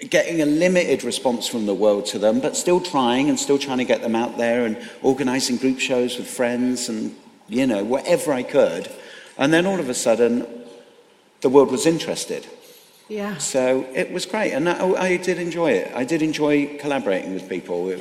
[0.09, 3.77] getting a limited response from the world to them, but still trying and still trying
[3.77, 7.15] to get them out there and organising group shows with friends and,
[7.47, 8.91] you know, whatever I could.
[9.37, 10.45] And then all of a sudden,
[11.41, 12.47] the world was interested.
[13.09, 13.37] Yeah.
[13.37, 15.91] So it was great, and I, oh, I did enjoy it.
[15.93, 17.93] I did enjoy collaborating with people.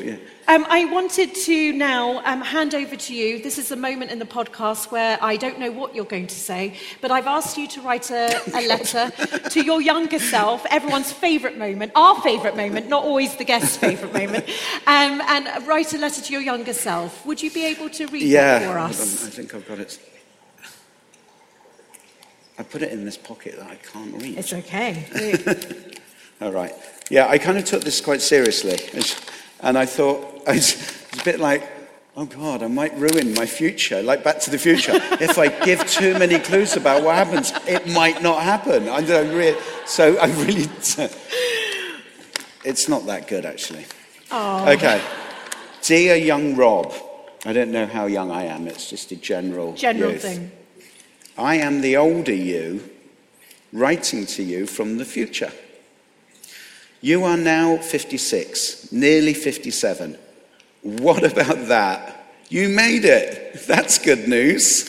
[0.51, 3.41] Um, I wanted to now um, hand over to you.
[3.41, 6.35] This is a moment in the podcast where I don't know what you're going to
[6.35, 9.13] say, but I've asked you to write a, a letter
[9.51, 14.13] to your younger self, everyone's favourite moment, our favourite moment, not always the guest's favourite
[14.13, 14.45] moment,
[14.89, 17.25] um, and write a letter to your younger self.
[17.25, 19.25] Would you be able to read yeah, that for us?
[19.29, 20.01] I think I've got it.
[22.59, 24.37] I put it in this pocket that I can't reach.
[24.37, 25.95] It's okay.
[26.41, 26.75] All right.
[27.09, 28.81] Yeah, I kind of took this quite seriously.
[29.63, 31.63] And I thought, it's a bit like,
[32.17, 34.93] oh God, I might ruin my future, like Back to the Future.
[35.21, 38.89] if I give too many clues about what happens, it might not happen.
[38.89, 40.69] I don't really, so I really,
[42.65, 43.87] it's not that good actually.
[44.31, 44.71] Oh.
[44.73, 45.03] Okay.
[45.83, 46.93] Dear young Rob,
[47.45, 50.23] I don't know how young I am, it's just a general General youth.
[50.23, 50.53] thing.
[51.39, 52.83] I am the older you
[53.73, 55.53] writing to you from the future.
[57.01, 60.19] You are now 56, nearly 57.
[60.83, 62.27] What about that?
[62.49, 63.67] You made it.
[63.67, 64.85] That's good news.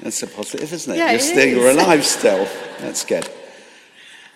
[0.00, 0.98] That's a positive, isn't it?
[0.98, 2.48] Yeah, you're, it still, you're alive still.
[2.80, 3.28] That's good.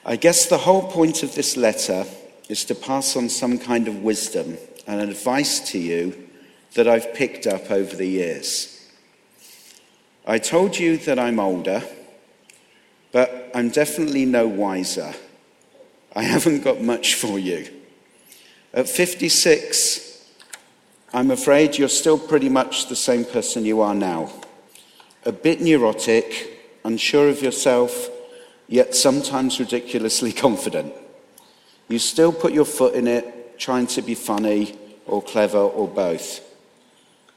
[0.05, 2.07] I guess the whole point of this letter
[2.49, 6.29] is to pass on some kind of wisdom and advice to you
[6.75, 8.89] that I've picked up over the years.
[10.27, 11.83] I told you that I'm older,
[13.13, 15.13] but I'm definitely no wiser.
[16.15, 17.69] I haven't got much for you.
[18.73, 20.10] At 56,
[21.13, 24.31] I'm afraid you're still pretty much the same person you are now.
[25.25, 28.09] A bit neurotic, unsure of yourself,
[28.69, 30.95] yet sometimes ridiculously confident.
[31.89, 36.43] You still put your foot in it, trying to be funny or clever or both.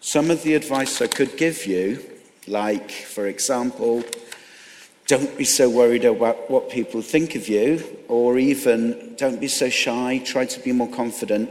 [0.02, 2.00] Some of the advice I could give you,
[2.46, 4.04] like, for example,
[5.08, 9.70] don't be so worried about what people think of you, or even don't be so
[9.70, 11.50] shy, try to be more confident,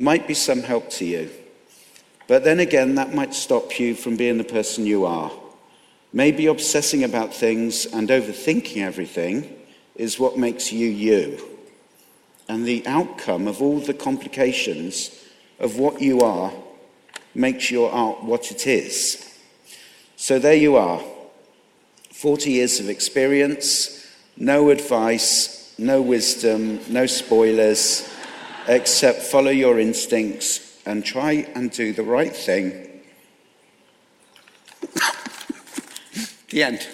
[0.00, 1.30] might be some help to you.
[2.26, 5.30] But then again, that might stop you from being the person you are.
[6.12, 9.54] Maybe obsessing about things and overthinking everything
[9.96, 11.44] is what makes you you.
[12.48, 15.10] And the outcome of all the complications
[15.58, 16.52] of what you are
[17.34, 19.38] makes your art what it is.
[20.16, 21.02] So there you are
[22.12, 24.06] 40 years of experience,
[24.36, 28.08] no advice, no wisdom, no spoilers,
[28.68, 32.90] except follow your instincts and try and do the right thing.
[36.50, 36.86] the end.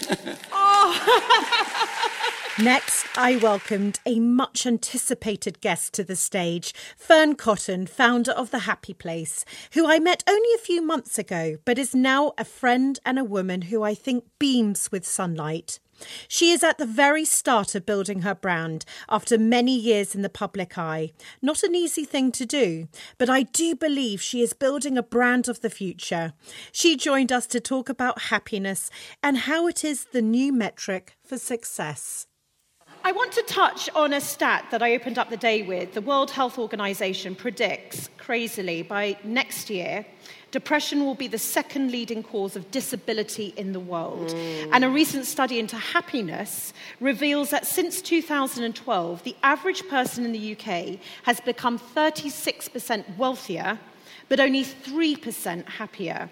[2.63, 8.61] Next, I welcomed a much anticipated guest to the stage, Fearne Cotton, founder of The
[8.61, 12.99] Happy Place, who I met only a few months ago, but is now a friend
[13.07, 15.81] and a woman who I think beams with sunlight.
[16.29, 20.29] She is at the very start of building her brand after many years in the
[20.29, 21.13] public eye.
[21.43, 25.49] Not an easy thing to do, but I do believe she is building a brand
[25.49, 26.33] of the future.
[26.73, 28.91] She joined us to talk about happiness
[29.23, 32.27] and how it is the new metric for success.
[33.03, 35.95] I want to touch on a stat that I opened up the day with.
[35.95, 40.05] The World Health Organization predicts, crazily, by next year,
[40.51, 44.33] depression will be the second leading cause of disability in the world.
[44.73, 50.53] And a recent study into happiness reveals that since 2012, the average person in the
[50.57, 53.79] UK has become 36% wealthier,
[54.29, 56.31] but only 3% happier.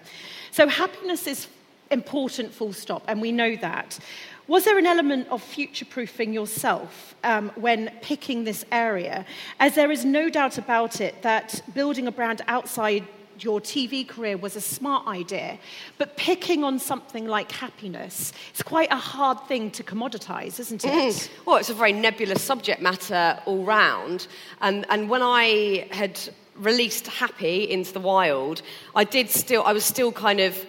[0.51, 1.47] So happiness is
[1.91, 3.99] important, full stop, and we know that.
[4.47, 9.25] Was there an element of future proofing yourself um, when picking this area?
[9.59, 13.05] As there is no doubt about it that building a brand outside
[13.43, 15.57] your TV career was a smart idea,
[15.97, 20.91] but picking on something like happiness, it's quite a hard thing to commoditize, isn't it?
[20.91, 21.29] Mm.
[21.45, 24.27] Well, it's a very nebulous subject matter all round.
[24.61, 26.19] And, and when I had
[26.55, 28.61] released Happy into the wild,
[28.95, 30.65] I did still, I was still kind of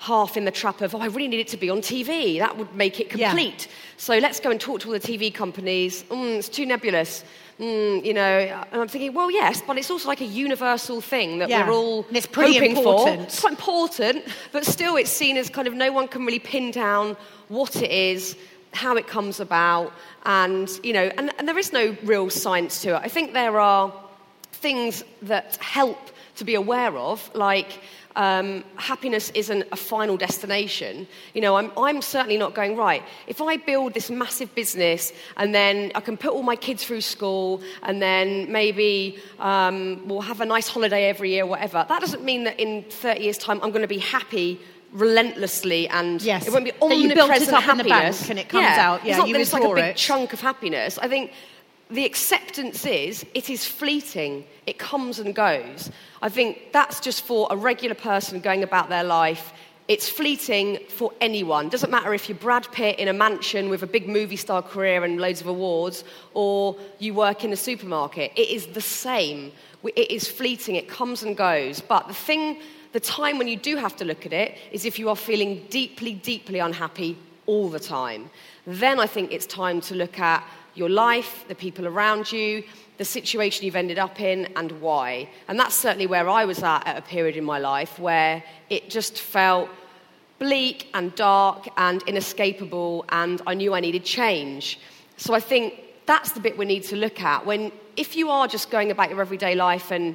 [0.00, 2.38] half in the trap of, oh, I really need it to be on TV.
[2.38, 3.30] That would make it Yeah.
[3.30, 3.66] complete.
[3.96, 6.04] So let's go and talk to all the TV companies.
[6.04, 7.24] Mm, it's too nebulous.
[7.60, 11.38] Mm, you know, and I'm thinking, well, yes, but it's also like a universal thing
[11.40, 11.66] that Yeah.
[11.66, 13.18] we're all And it's pretty hoping important.
[13.18, 13.24] for.
[13.24, 16.70] It's quite important, but still, it's seen as kind of no one can really pin
[16.70, 17.16] down
[17.48, 18.36] what it is,
[18.74, 19.92] how it comes about,
[20.24, 23.00] and you know, and, and there is no real science to it.
[23.02, 23.92] I think there are
[24.52, 25.98] things that help
[26.36, 27.80] to be aware of, like
[28.18, 31.06] um, happiness isn't a final destination.
[31.34, 35.54] You know, I'm, I'm certainly not going, right, if I build this massive business and
[35.54, 40.40] then I can put all my kids through school and then maybe um, we'll have
[40.40, 43.70] a nice holiday every year, whatever, that doesn't mean that in 30 years' time I'm
[43.70, 44.60] going to be happy
[44.92, 46.46] relentlessly and Yes.
[46.46, 48.30] it won't be That you built it omnipresent up in the bank happiness.
[48.30, 48.88] and it comes yeah.
[48.90, 49.96] out, yeah, it's not you that it's like a big it.
[49.96, 50.98] chunk of happiness.
[50.98, 51.32] I think
[51.90, 54.44] the acceptance is it is fleeting.
[54.66, 55.90] It comes and goes.
[56.20, 59.52] I think that's just for a regular person going about their life.
[59.88, 61.70] It's fleeting for anyone.
[61.70, 65.02] Doesn't matter if you're Brad Pitt in a mansion with a big movie star career
[65.02, 68.32] and loads of awards, or you work in a supermarket.
[68.36, 69.50] It is the same.
[69.82, 70.74] It is fleeting.
[70.74, 71.80] It comes and goes.
[71.80, 72.60] But the thing,
[72.92, 75.66] the time when you do have to look at it is if you are feeling
[75.70, 78.28] deeply, deeply unhappy all the time.
[78.66, 80.44] Then I think it's time to look at
[80.78, 82.62] your life, the people around you,
[82.96, 85.28] the situation you've ended up in, and why.
[85.48, 88.88] And that's certainly where I was at at a period in my life where it
[88.90, 89.68] just felt
[90.38, 94.78] bleak and dark and inescapable, and I knew I needed change.
[95.16, 97.44] So I think that's the bit we need to look at.
[97.44, 100.14] When, if you are just going about your everyday life and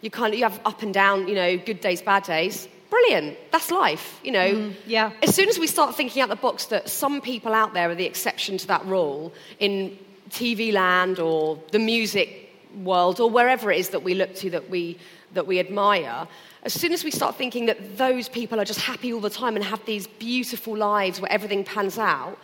[0.00, 3.38] you kind of you have up and down, you know, good days, bad days, brilliant.
[3.50, 4.50] That's life, you know.
[4.52, 4.90] Mm-hmm.
[4.96, 5.12] yeah.
[5.22, 7.94] As soon as we start thinking out the box that some people out there are
[7.94, 12.28] the exception to that rule in TV land or the music
[12.76, 14.98] world or wherever it is that we look to that we
[15.34, 16.28] that we admire,
[16.64, 19.56] as soon as we start thinking that those people are just happy all the time
[19.56, 22.38] and have these beautiful lives where everything pans out,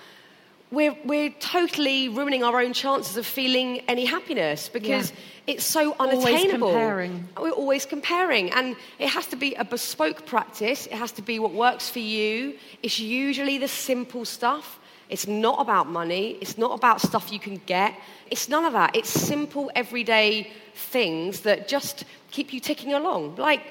[0.71, 5.13] we're, we're totally ruining our own chances of feeling any happiness because
[5.47, 6.69] it's so Always unattainable.
[6.69, 7.29] comparing.
[7.41, 10.87] We're always comparing, and it has to be a bespoke practice.
[10.87, 12.55] It has to be what works for you.
[12.83, 14.79] It's usually the simple stuff.
[15.09, 16.37] It's not about money.
[16.43, 17.95] It's not about stuff you can get.
[18.31, 18.95] It's none of that.
[18.95, 23.63] It's simple, everyday things that just keep you ticking along, like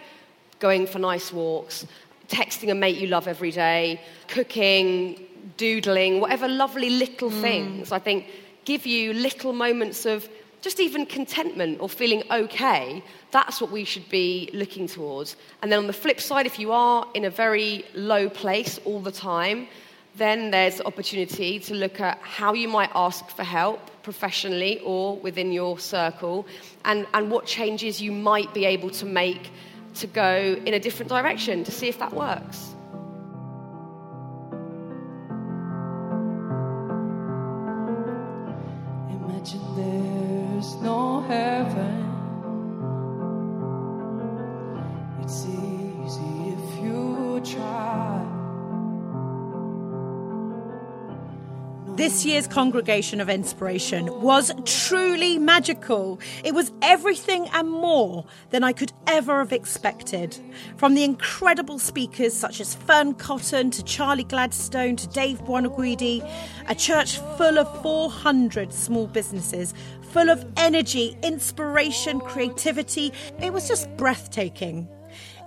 [0.59, 1.85] going for nice walks,
[2.27, 7.41] texting a mate you love every day, cooking, doodling, whatever lovely little mm.
[7.41, 7.91] things.
[7.91, 8.25] I think
[8.65, 10.27] give you little moments of
[10.61, 15.37] just even contentment or feeling okay, that's what we should be looking towards.
[15.61, 18.99] And then on the flip side, if you are in a very low place all
[18.99, 19.67] the time,
[20.15, 25.51] then there's opportunity to look at how you might ask for help professionally or within
[25.51, 26.47] your circle
[26.85, 29.51] and, and what changes you might be able to make
[29.93, 32.76] to go in a different direction to see if that works.
[52.07, 56.21] This year's Congregation of Inspiration was truly magical.
[56.41, 60.37] It was everything and more than I could ever have expected.
[60.77, 66.25] From the incredible speakers such as Fearne Cotton to Charlie Gladstone to Dave Buonaguidi,
[66.69, 69.73] a church full of 400 small businesses,
[70.13, 73.11] full of energy, inspiration, creativity.
[73.41, 74.87] It was just breathtaking.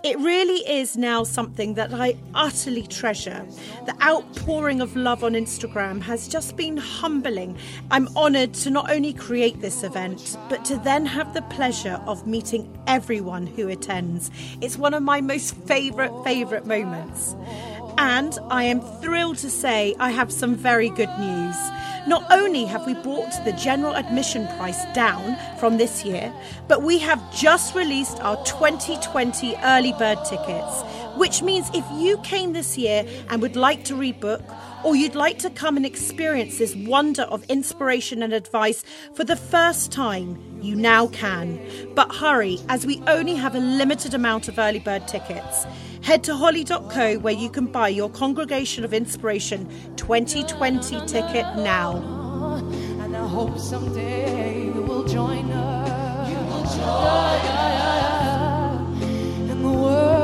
[0.03, 3.47] It really is now something that I utterly treasure.
[3.85, 7.59] The outpouring of love on Instagram has just been humbling.
[7.91, 12.27] I'm honoured to not only create this event, but to then have the pleasure of
[12.27, 14.31] meeting everyone who attends.
[14.63, 17.37] It's one of my most favourite, favourite moments.
[17.99, 21.57] And I am thrilled to say I have some very good news.
[22.07, 26.33] Not only have we brought the general admission price down from this year,
[26.67, 30.83] but we have just released our 2020 early bird tickets,
[31.17, 34.43] which means if you came this year and would like to rebook,
[34.85, 39.37] or you'd like to come and experience this wonder of inspiration and advice for the
[39.37, 41.61] first time, you now can.
[41.95, 45.67] But hurry, as we only have a limited amount of early bird tickets.
[46.03, 51.97] Head to holly.co where you can buy your Congregation of Inspiration 2020 ticket now.
[53.01, 56.31] And I hope someday you will join us.
[56.31, 59.03] You will join us.
[59.51, 60.20] And the world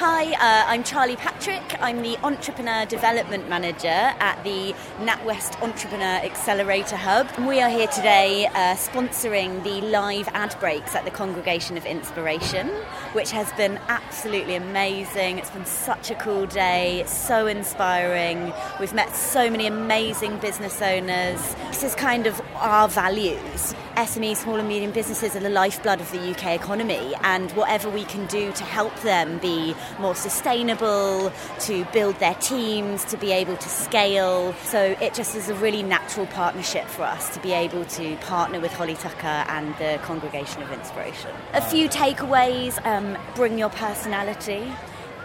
[0.00, 1.74] Hi, uh, I'm Charlie Patrick.
[1.82, 7.28] I'm the Entrepreneur Development Manager at the NatWest Entrepreneur Accelerator Hub.
[7.40, 12.68] We are here today uh, sponsoring the live ad breaks at the Congregation of Inspiration,
[13.12, 15.38] which has been absolutely amazing.
[15.38, 18.52] It's been such a cool day, so inspiring.
[18.78, 21.56] We've met so many amazing business owners.
[21.70, 23.74] This is kind of our values.
[23.98, 28.04] SME, small and medium businesses, are the lifeblood of the UK economy, and whatever we
[28.04, 33.56] can do to help them be more sustainable, to build their teams, to be able
[33.56, 34.52] to scale.
[34.66, 38.60] So it just is a really natural partnership for us to be able to partner
[38.60, 41.32] with Holly Tucker and the Congregation of Inspiration.
[41.54, 44.70] A few takeaways um, bring your personality,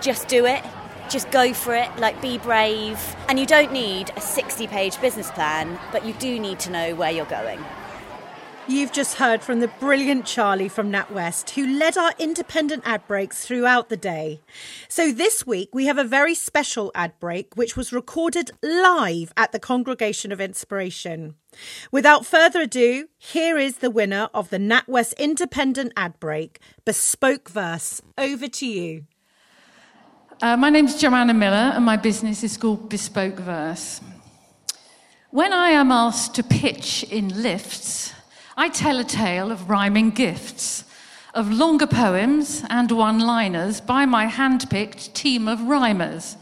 [0.02, 0.64] just do it.
[1.10, 2.98] Just go for it, like be brave.
[3.28, 6.96] And you don't need a 60 page business plan, but you do need to know
[6.96, 7.64] where you're going.
[8.66, 13.46] You've just heard from the brilliant Charlie from NatWest, who led our independent ad breaks
[13.46, 14.40] throughout the day.
[14.88, 19.52] So this week we have a very special ad break, which was recorded live at
[19.52, 21.36] the Congregation of Inspiration.
[21.92, 28.02] Without further ado, here is the winner of the NatWest independent ad break, Bespoke Verse.
[28.18, 29.04] Over to you.
[30.42, 34.00] Uh, my name's Joanna Miller, and my business is called Bespoke Verse.
[35.32, 38.13] When I am asked to pitch in lifts,
[38.56, 40.84] I tell a tale of rhyming gifts,
[41.34, 46.38] of longer poems and one liners by my hand picked team of rhymers.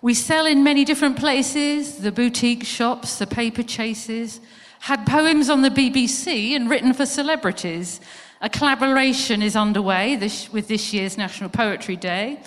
[0.00, 4.40] We sell in many different places the boutique shops, the paper chases,
[4.80, 8.00] had poems on the BBC and written for celebrities.
[8.40, 12.40] A collaboration is underway this, with this year's National Poetry Day.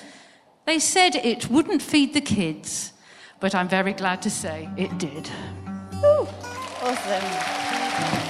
[0.66, 2.94] They said it wouldn't feed the kids,
[3.40, 5.30] but I'm very glad to say it did.
[6.02, 6.28] Woo,
[6.82, 8.25] awesome.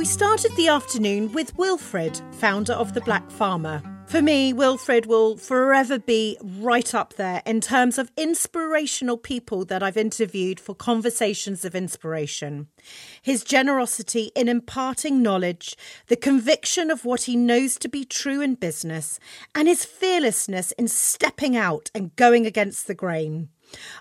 [0.00, 3.82] We started the afternoon with Wilfred, founder of The Black Farmer.
[4.06, 9.82] For me, Wilfred will forever be right up there in terms of inspirational people that
[9.82, 12.68] I've interviewed for conversations of inspiration.
[13.20, 15.76] His generosity in imparting knowledge,
[16.06, 19.20] the conviction of what he knows to be true in business,
[19.54, 23.50] and his fearlessness in stepping out and going against the grain.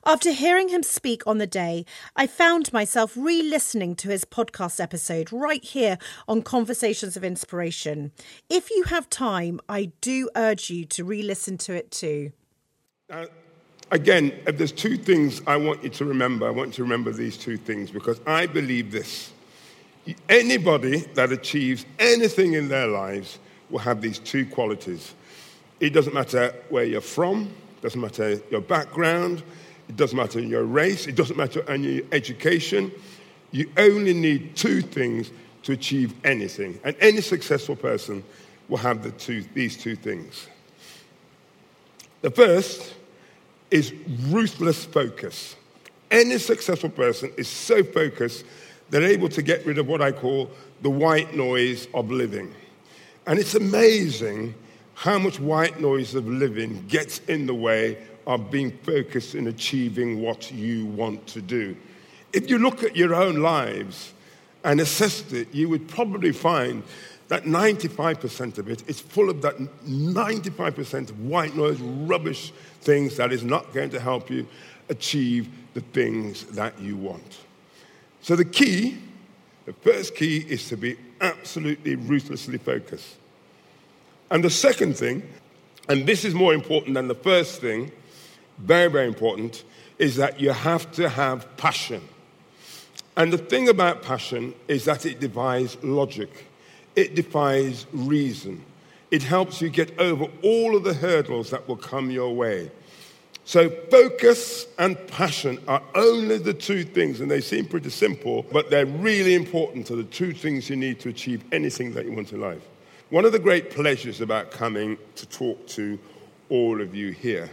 [0.06, 4.80] After hearing him speak on the day, I found myself re listening to his podcast
[4.80, 5.98] episode right here
[6.28, 8.12] on Conversations of Inspiration.
[8.50, 12.32] If you have time, I do urge you to re listen to it too.
[13.10, 13.26] Uh,
[13.92, 17.38] again, there's two things I want you to remember, I want you to remember these
[17.38, 19.32] two things because I believe this.
[20.28, 23.38] Anybody that achieves anything in their lives
[23.70, 25.14] will have these two qualities.
[25.80, 29.44] It doesn't matter where you're from, doesn't matter your background,
[29.88, 32.92] it doesn't matter your race, it doesn't matter your education.
[33.52, 35.32] You only need two things
[35.64, 36.80] to achieve anything.
[36.84, 38.24] And any successful person
[38.68, 40.48] will have the two, these two things.
[42.22, 42.94] The first
[43.72, 43.94] is
[44.28, 45.56] ruthless focus.
[46.12, 48.46] Any successful person is so focused
[48.90, 50.50] they're able to get rid of what I call
[50.82, 52.54] the white noise of living.
[53.28, 54.56] And it's amazing
[55.00, 57.98] how much white noise of living gets in the way
[58.28, 61.74] of being focused in achieving what you want to do.
[62.34, 64.14] If you look at your own lives
[64.66, 66.84] and assess it, you would probably find
[67.30, 73.32] that 95% of it is full of that 95% of white noise, rubbish things that
[73.32, 74.46] is not going to help you
[74.90, 77.38] achieve the things that you want.
[78.22, 78.98] So the key,
[79.64, 83.16] the first key is to be absolutely ruthlessly focused.
[84.32, 85.24] And the second thing,
[85.88, 87.92] and this is more important than the first thing,
[88.60, 89.64] very, very important,
[89.98, 92.02] is that you have to have passion.
[93.18, 96.30] And the thing about passion is that it defies logic,
[96.96, 98.64] it defies reason.
[99.12, 102.70] It helps you get over all of the hurdles that will come your way.
[103.44, 108.70] So, focus and passion are only the two things, and they seem pretty simple, but
[108.70, 112.32] they're really important to the two things you need to achieve anything that you want
[112.32, 112.62] in life.
[113.10, 115.98] One of the great pleasures about coming to talk to
[116.50, 117.50] all of you here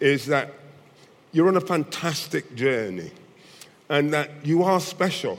[0.00, 0.52] is that
[1.30, 3.12] you're on a fantastic journey
[3.88, 5.38] and that you are special.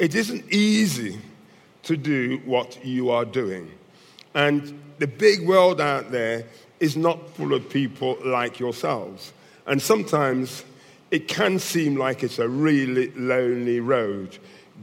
[0.00, 1.20] It isn't easy
[1.84, 3.70] to do what you are doing.
[4.34, 6.44] And the big world out there
[6.80, 9.32] is not full of people like yourselves.
[9.64, 10.64] And sometimes
[11.12, 14.38] it can seem like it's a really lonely road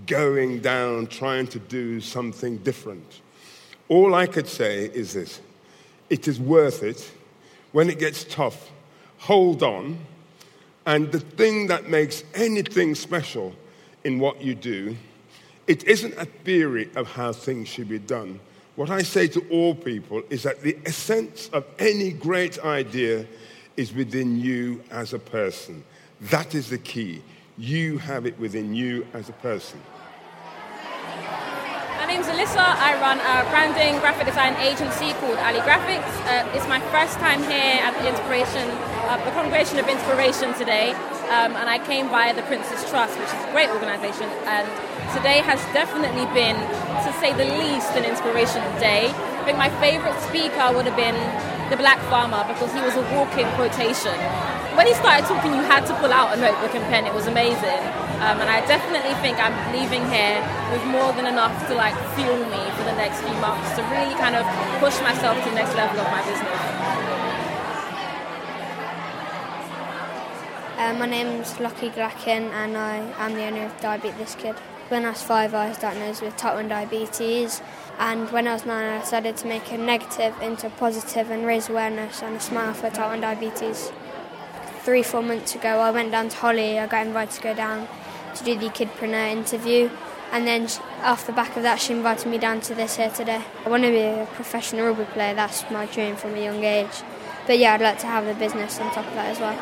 [0.08, 3.20] going down trying to do something different.
[3.90, 5.42] All I could say is this
[6.10, 7.12] it is worth it.
[7.72, 8.72] When it gets tough,
[9.20, 10.00] hold on.
[10.86, 13.54] And the thing that makes anything special
[14.04, 14.96] in what you do,
[15.68, 18.40] it isn't a theory of how things should be done.
[18.76, 23.28] What I say to all people is that the essence of any great idea
[23.78, 25.84] is within you as a person.
[26.22, 27.22] That is the key.
[27.58, 29.80] You have it within you as a person.
[32.10, 32.58] Name's Alyssa.
[32.58, 36.10] I run a branding graphic design agency called Ali Graphics.
[36.26, 38.66] Uh, it's my first time here at the Inspiration,
[39.06, 40.98] uh, the Congregation of Inspiration today,
[41.30, 44.26] um, and I came via the Prince's Trust, which is a great organisation.
[44.50, 44.66] And
[45.14, 46.58] today has definitely been,
[47.06, 49.14] to say the least, an inspirational day.
[49.14, 51.14] I think my favourite speaker would have been
[51.70, 54.18] the Black Farmer because he was a walking quotation.
[54.74, 57.06] When he started talking, you had to pull out a notebook and pen.
[57.06, 57.99] It was amazing.
[58.20, 60.44] Um, and I definitely think I'm leaving here
[60.76, 64.14] with more than enough to like fuel me for the next few months to really
[64.16, 64.44] kind of
[64.84, 66.60] push myself to the next level of my business.
[70.76, 74.56] Uh, my name's Lockie Glacken and I am the owner of Diabetes Kid.
[74.90, 77.62] When I was five, I was diagnosed with type 1 diabetes,
[78.00, 81.46] and when I was nine, I decided to make a negative into a positive and
[81.46, 83.92] raise awareness and a smile for type 1 diabetes.
[84.82, 86.80] Three, four months ago, I went down to Holly.
[86.80, 87.88] I got invited to go down
[88.40, 89.90] to do the Kidpreneur interview,
[90.32, 90.68] and then
[91.04, 93.44] off the back of that, she invited me down to this here today.
[93.66, 95.34] I want to be a professional rugby player.
[95.34, 97.04] That's my dream from a young age.
[97.48, 99.58] But yeah, I'd like to have a business on top of that as well.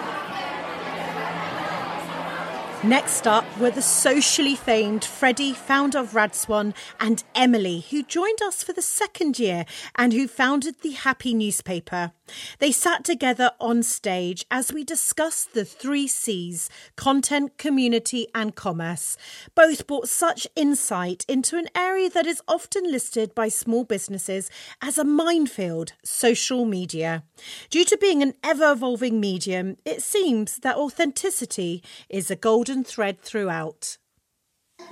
[2.84, 8.62] Next up were the socially famed Freddie, founder of Radswan, and Emily, who joined us
[8.64, 9.66] for the second year
[9.96, 12.12] and who founded the Happy newspaper.
[12.60, 19.18] They sat together on stage as we discussed the three C's content, community, and commerce.
[19.56, 24.50] Both brought such insight into an area that is often listed by small businesses
[24.82, 27.24] as a minefield social media.
[27.70, 33.22] Due to being an ever evolving medium, it seems that authenticity is a golden thread
[33.22, 33.98] throughout.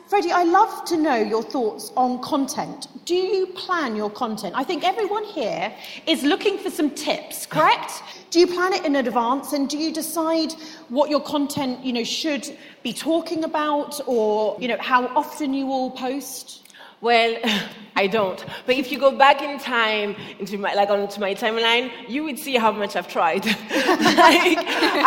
[0.08, 2.88] Freddie, I love to know your thoughts on content.
[3.06, 4.54] Do you plan your content?
[4.56, 5.74] I think everyone here
[6.06, 8.04] is looking for some tips, correct?
[8.30, 10.52] do you plan it in advance and do you decide
[10.90, 12.46] what your content, you know, should
[12.84, 16.65] be talking about or, you know, how often you will post?
[17.06, 17.38] Well,
[17.98, 18.44] I don't.
[18.66, 22.40] But if you go back in time into my like onto my timeline, you would
[22.40, 23.46] see how much I've tried.
[23.46, 24.58] like,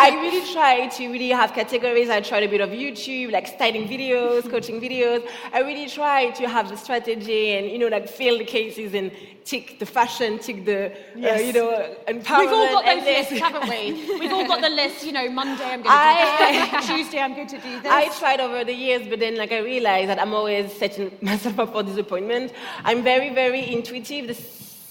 [0.05, 2.09] I really try to really have categories.
[2.09, 5.29] I tried a bit of YouTube, like styling videos, coaching videos.
[5.53, 9.11] I really try to have the strategy and you know like fill the cases and
[9.49, 11.41] tick the fashion, tick the Yes.
[11.41, 12.41] uh, you know empowerment.
[12.41, 13.81] We've all got and those lists, haven't we?
[14.21, 17.35] We've all got the list, you know, Monday I'm going to do that, Tuesday I'm
[17.35, 17.91] going to do this.
[17.91, 21.59] I tried over the years, but then like I realized that I'm always setting myself
[21.59, 22.53] up for disappointment.
[22.85, 24.29] I'm very, very intuitive.
[24.29, 24.39] The,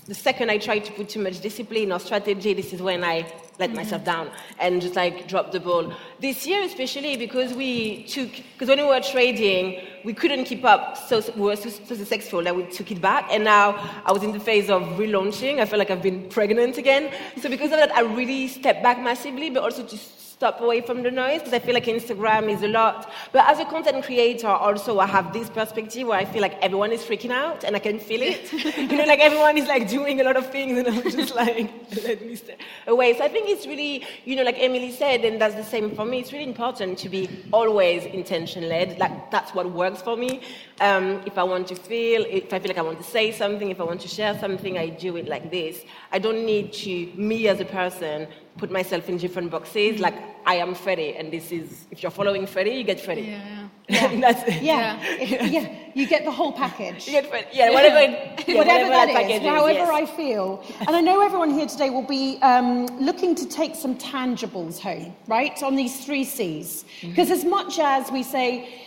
[0.08, 3.26] the second I try to put too much discipline or strategy, this is when I
[3.60, 3.78] let mm-hmm.
[3.78, 4.30] myself down
[4.60, 5.92] and just like drop the ball.
[6.20, 10.96] This year, especially because we took, because when we were trading, we couldn't keep up,
[10.96, 13.28] so we were so, so successful that we took it back.
[13.32, 13.76] And now
[14.06, 15.60] I was in the phase of relaunching.
[15.60, 17.12] I feel like I've been pregnant again.
[17.42, 19.98] So because of that, I really stepped back massively, but also to
[20.38, 23.12] stop away from the noise because I feel like Instagram is a lot.
[23.32, 26.92] But as a content creator, also I have this perspective where I feel like everyone
[26.92, 28.54] is freaking out and I can feel it.
[28.78, 31.72] you know, like everyone is like doing a lot of things and I'm just like,
[32.04, 33.18] let me stay away.
[33.18, 36.06] So I think it's really, you know, like Emily said, and that's the same for
[36.06, 36.20] me.
[36.20, 39.00] It's really important to be always intention led.
[39.00, 40.42] Like that's what works for me.
[40.82, 43.72] Um, if I want to feel, if I feel like I want to say something,
[43.72, 45.84] if I want to share something, I do it like this.
[46.12, 48.28] I don't need to, me as a person,
[48.58, 50.00] put myself in different boxes.
[50.00, 53.22] Like I am Freddie, and this is, if you're following Freddie, you get Freddie.
[53.22, 53.68] Yeah.
[53.90, 54.62] That's it.
[54.62, 55.00] Yeah.
[55.02, 57.08] If- yeah, you get the whole package.
[57.08, 57.48] You get Freddie.
[57.54, 58.02] Yeah, whatever,
[58.48, 59.90] yeah, whatever, that package is, however yes.
[59.90, 60.64] I feel.
[60.86, 65.16] And I know everyone here today will be um, looking to take some tangibles home,
[65.28, 66.84] right, on these three C's.
[66.84, 67.10] Mm-hmm.
[67.10, 68.87] Because as much as we say,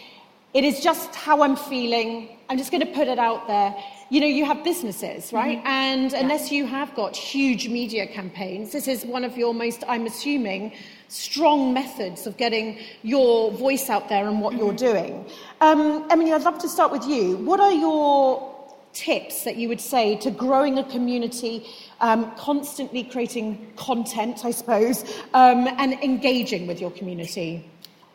[0.52, 3.74] it is just how I'm feeling, I'm just going to put it out there.
[4.10, 5.62] You know, you have businesses, right?
[5.62, 5.66] Mhm.
[5.66, 10.06] And unless you have got huge media campaigns, this is one of your most, I'm
[10.06, 10.72] assuming,
[11.06, 15.24] strong methods of getting your voice out there and what you're doing.
[15.60, 17.36] Um, Emily, I'd love to start with you.
[17.36, 18.48] What are your
[18.92, 21.64] tips that you would say to growing a community,
[22.00, 27.64] um, constantly creating content, I suppose, um, and engaging with your community?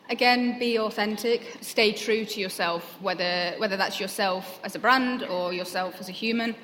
[0.08, 5.52] Again, be authentic, stay true to yourself, whether, whether that's yourself as a brand or
[5.52, 6.54] yourself as a human.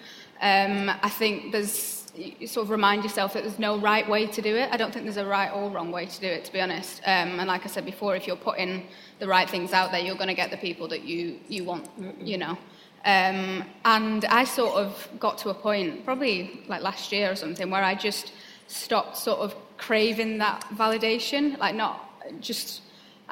[0.41, 4.43] Um, I think there's, you sort of remind yourself that there's no right way to
[4.43, 4.69] do it.
[4.71, 7.01] I don't think there's a right or wrong way to do it, to be honest.
[7.05, 8.87] Um, and like I said before, if you're putting
[9.19, 11.89] the right things out there, you're going to get the people that you, you want,
[12.21, 12.57] you know.
[13.05, 17.71] Um, and I sort of got to a point, probably like last year or something,
[17.71, 18.33] where I just
[18.69, 22.09] stopped sort of craving that validation, like not
[22.41, 22.83] just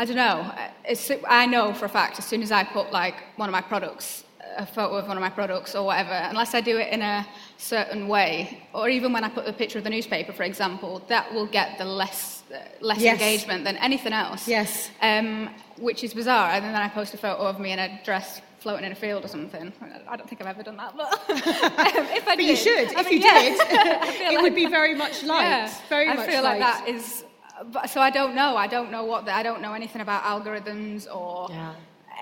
[0.00, 0.50] I don't know.
[0.86, 3.60] It's, I know for a fact as soon as I put like one of my
[3.60, 4.24] products,
[4.56, 7.26] a photo of one of my products or whatever, unless I do it in a
[7.58, 11.32] certain way, or even when I put the picture of the newspaper, for example, that
[11.34, 13.20] will get the less uh, less Yes.
[13.20, 14.48] engagement than anything else.
[14.48, 14.90] Yes.
[15.02, 16.48] Um, which is bizarre.
[16.52, 19.22] And then I post a photo of me in a dress floating in a field
[19.24, 19.70] or something.
[20.08, 22.88] I don't think I've ever done that, but if I But did, you should.
[22.96, 23.42] I If mean, you yeah.
[24.12, 25.44] did, it would be very much liked.
[25.48, 27.24] Yeah, Very I much feel like that is.
[27.72, 28.56] But, so I don't know.
[28.56, 29.24] I don't know what.
[29.24, 31.50] The, I don't know anything about algorithms or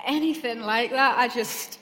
[0.05, 1.17] anything like that.
[1.17, 1.79] I just,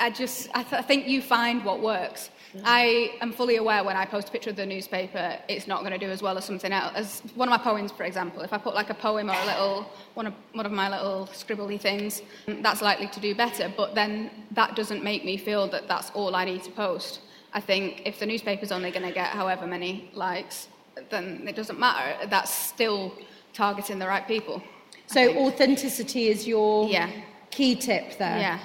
[0.00, 2.30] I just, I, th- I think you find what works.
[2.54, 2.62] Mm.
[2.64, 5.92] I am fully aware when I post a picture of the newspaper, it's not going
[5.92, 6.92] to do as well as something else.
[6.94, 9.46] As one of my poems, for example, if I put like a poem or a
[9.46, 13.72] little one of one of my little scribbly things, that's likely to do better.
[13.74, 17.20] But then that doesn't make me feel that that's all I need to post.
[17.54, 20.68] I think if the newspaper's only going to get however many likes,
[21.10, 22.26] then it doesn't matter.
[22.28, 23.12] That's still
[23.52, 24.62] targeting the right people.
[25.06, 27.08] So authenticity is your Yeah.
[27.50, 28.38] key tip there.
[28.38, 28.58] Yeah.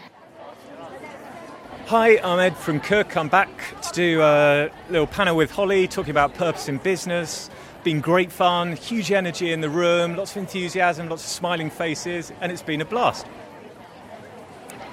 [1.88, 3.16] Hi, I'm Ed from Cook.
[3.16, 3.50] I'm back
[3.82, 7.50] to do a little panel with Holly talking about purpose in business.
[7.84, 12.34] Been great fun, huge energy in the room, lots of enthusiasm, lots of smiling faces,
[12.42, 13.26] and it's been a blast.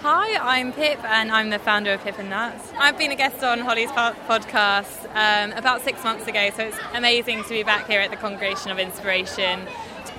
[0.06, 2.70] Hi, I'm Pip and I'm the founder of Pip and Nuts.
[2.76, 7.42] I've been a guest on Holly's podcast um, about six months ago, so it's amazing
[7.44, 9.66] to be back here at the Congregation of Inspiration.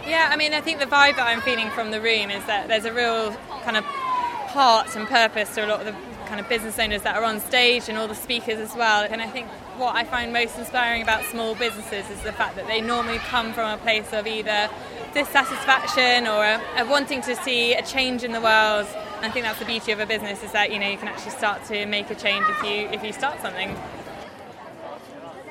[0.08, 2.68] Yeah, I mean, I think the vibe that I'm feeling from the room is that
[2.68, 3.32] there's a real
[3.62, 7.16] kind of heart and purpose to a lot of the kind of business owners that
[7.16, 9.08] are on stage and all the speakers as well.
[9.08, 12.66] And I think what I find most inspiring about small businesses is the fact that
[12.66, 14.68] they normally come from a place of either
[15.14, 18.88] dissatisfaction or a, a wanting to see a change in the world.
[19.26, 21.32] I think that's the beauty of a business is that you know you can actually
[21.32, 23.76] start to make a change if you if you start something.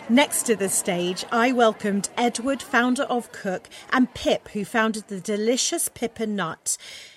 [0.08, 5.18] Next to the stage, I welcomed Edward, founder of Cook, and Pip, who founded the
[5.18, 6.76] delicious Pip and Nut,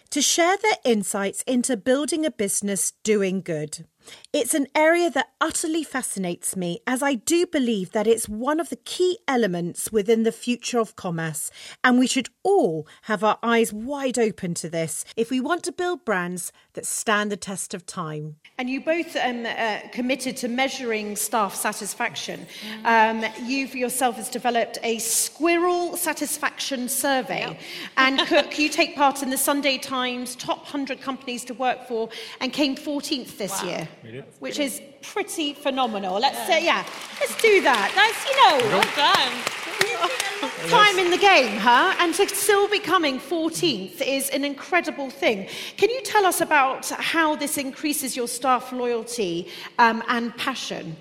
[0.10, 3.86] to share their insights into building a business doing good.
[4.34, 8.70] It's an area that utterly fascinates me as I do believe that it's one of
[8.70, 11.49] the key elements within the future of commerce,
[11.84, 15.72] and we should all have our eyes wide open to this if we want to
[15.72, 18.36] build brands that stand the test of time.
[18.58, 22.45] And you both um, uh, committed to measuring staff satisfaction.
[22.86, 27.58] Um, you for yourself has developed a squirrel satisfaction survey.
[27.97, 32.10] And Cook, you take part in the Sunday Times top 100 companies to work for
[32.39, 33.68] and came 14th this Wow.
[33.70, 33.89] year.
[34.39, 36.20] Which is pretty phenomenal.
[36.20, 36.86] Let's say, yeah,
[37.20, 37.91] let's do that.
[37.95, 39.58] That's, you know, well done.
[40.70, 41.95] time in the game, huh?
[42.00, 45.48] And to still be coming 14th is an incredible thing.
[45.78, 49.48] Can you tell us about how this increases your staff loyalty
[49.80, 50.95] um, and passion?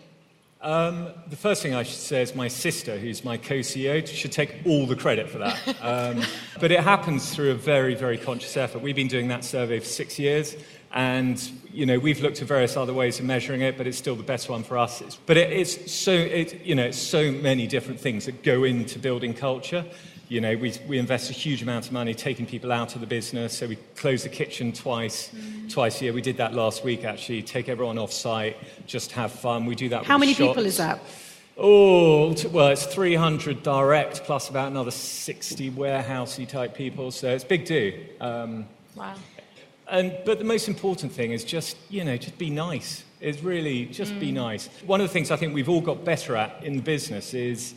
[0.62, 4.62] Um, the first thing I should say is my sister, who's my co-CEO, should take
[4.64, 5.56] all the credit for that.
[5.86, 6.22] Um,
[6.58, 8.80] but it happens through a very, very conscious effort.
[8.80, 10.56] We've been doing that survey for six years,
[10.96, 14.16] and you know we've looked at various other ways of measuring it, but it's still
[14.16, 15.02] the best one for us.
[15.02, 18.64] It's, but it, it's so, it, you know, it's so many different things that go
[18.64, 19.84] into building culture.
[20.28, 23.06] You know, we, we invest a huge amount of money taking people out of the
[23.06, 23.56] business.
[23.56, 25.30] So we close the kitchen twice,
[25.68, 26.12] twice a year.
[26.12, 27.42] We did that last week, actually.
[27.42, 28.56] Take everyone off site,
[28.88, 29.66] just have fun.
[29.66, 30.04] We do that.
[30.04, 30.48] How many shots.
[30.48, 31.00] people is that?
[31.56, 37.12] Oh, well, it's 300 direct plus about another 60 warehousey type people.
[37.12, 38.06] So it's big do.
[38.20, 38.66] Um,
[38.96, 39.14] Wow.
[39.90, 43.04] And, but the most important thing is just, you know, just be nice.
[43.20, 44.34] It's really just be Mm.
[44.34, 44.68] nice.
[44.84, 47.74] One of the things I think we've all got better at in the business is,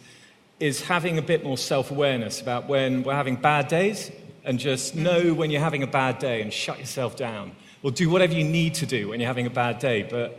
[0.59, 4.11] is having a bit more self awareness about when we're having bad days
[4.43, 7.51] and just know when you're having a bad day and shut yourself down.
[7.83, 10.37] Or do whatever you need to do when you're having a bad day, but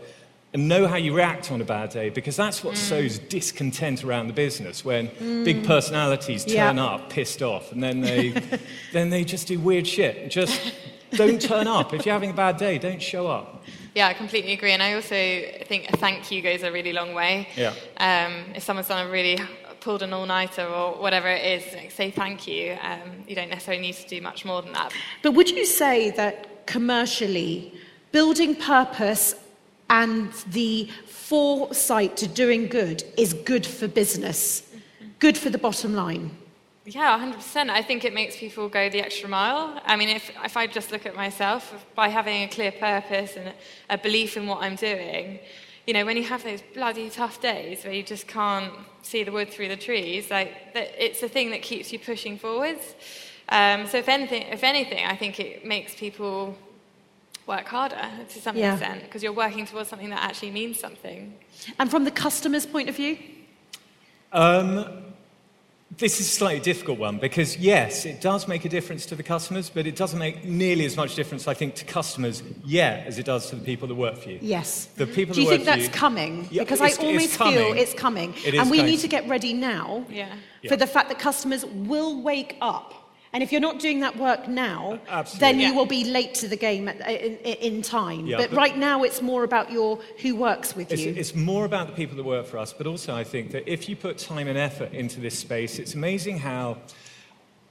[0.53, 4.27] and know how you react on a bad day because that's what sows discontent around
[4.27, 5.07] the business when
[5.45, 5.67] big Mm.
[5.67, 6.67] personalities Yeah.
[6.67, 8.31] turn up pissed off and then they
[8.93, 10.29] then they just do weird shit.
[10.29, 10.61] Just
[11.13, 11.93] don't turn up.
[11.93, 13.65] If you're having a bad day, don't show up.
[13.95, 14.73] Yeah, I completely agree.
[14.73, 15.15] And I also
[15.67, 17.49] think a thank you goes a really long way.
[17.57, 17.75] Yeah.
[17.97, 19.39] Um, if someone's done a really
[19.81, 22.77] pulled an all-nighter or whatever it is, like, say thank you.
[22.83, 24.93] Um, you don't necessarily need to do much more than that.
[25.23, 27.75] But would you say that commercially,
[28.13, 29.35] building purpose
[29.89, 34.71] and the foresight to doing good is good for business,
[35.19, 36.37] good for the bottom line?
[36.87, 37.69] Yeah, 100%.
[37.69, 39.81] I think it makes people go the extra mile.
[39.85, 43.53] I mean, if, if I just look at myself, by having a clear purpose and
[43.91, 45.41] a belief in what I'm doing,
[45.87, 48.73] you know, when you have those bloody tough days where you just can't
[49.03, 52.39] see the wood through the trees, like, that, it's the thing that keeps you pushing
[52.39, 52.95] forwards.
[53.51, 56.57] Um, so if anything, if anything, I think it makes people
[57.47, 58.73] work harder to some Yeah.
[58.73, 61.35] extent because you're working towards something that actually means something.
[61.79, 63.19] And from the customer's point of view?
[64.33, 65.10] Um,
[66.01, 69.23] this is a slightly difficult one because, yes, it does make a difference to the
[69.23, 73.19] customers, but it doesn't make nearly as much difference, I think, to customers yet as
[73.19, 74.39] it does to the people that work for you.
[74.41, 74.87] Yes.
[74.97, 75.59] The people who work for you.
[75.59, 76.49] Do you that think work that's you- coming?
[76.51, 77.55] Yeah, because I it's almost coming.
[77.55, 78.35] feel it's coming.
[78.45, 80.29] It is and we going need to- to get ready now Yeah.
[80.33, 80.77] for Yeah.
[80.77, 82.95] the fact that customers will wake up
[83.33, 85.39] And if you're not doing that work now, Absolutely.
[85.47, 85.75] then you Yeah.
[85.77, 88.27] will be late to the game at, uh, in, in time.
[88.27, 91.15] Yeah, but, but- right now, it's more about your who works with It's, you.
[91.17, 93.89] it's more about the people that work for us, but also I think that if
[93.89, 96.79] you put time and effort into this space, it's amazing how,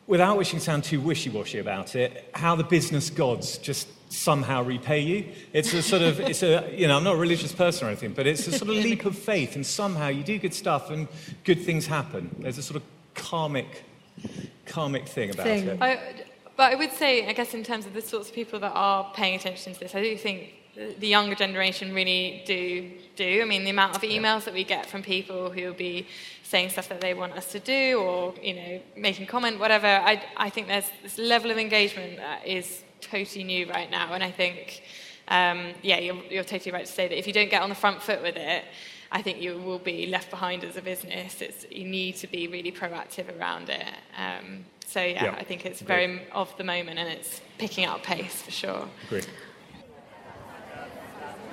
[0.07, 4.63] without wishing to sound too wishy washy about it, how the business gods just somehow
[4.63, 5.25] repay you.
[5.51, 8.13] It's a sort of, it's a, you know, I'm not a religious person or anything,
[8.13, 11.09] but it's a sort of leap of faith, and somehow you do good stuff and
[11.43, 12.33] good things happen.
[12.39, 12.83] There's a sort of
[13.13, 13.83] karmic,
[14.69, 15.81] karmic thing about it.
[15.81, 15.99] I,
[16.55, 19.11] but I would say, I guess, in terms of the sorts of people that are
[19.13, 20.53] paying attention to this, I do think
[20.99, 23.41] the younger generation really do do.
[23.41, 26.07] I mean, the amount of emails that we get from people who will be
[26.43, 29.87] saying stuff that they want us to do, or you know, making comment, whatever.
[29.87, 34.23] I, I think there's this level of engagement that is totally new right now, and
[34.23, 34.83] I think,
[35.27, 37.75] um, yeah, you're, you're totally right to say that if you don't get on the
[37.75, 38.63] front foot with it.
[39.11, 41.41] I think you will be left behind as a business.
[41.41, 43.87] It's, you need to be really proactive around it.
[44.17, 45.95] Um, so yeah, Yeah, I think it's agree.
[45.95, 48.87] very of the moment and it's picking up pace for sure.
[49.07, 49.21] Agree.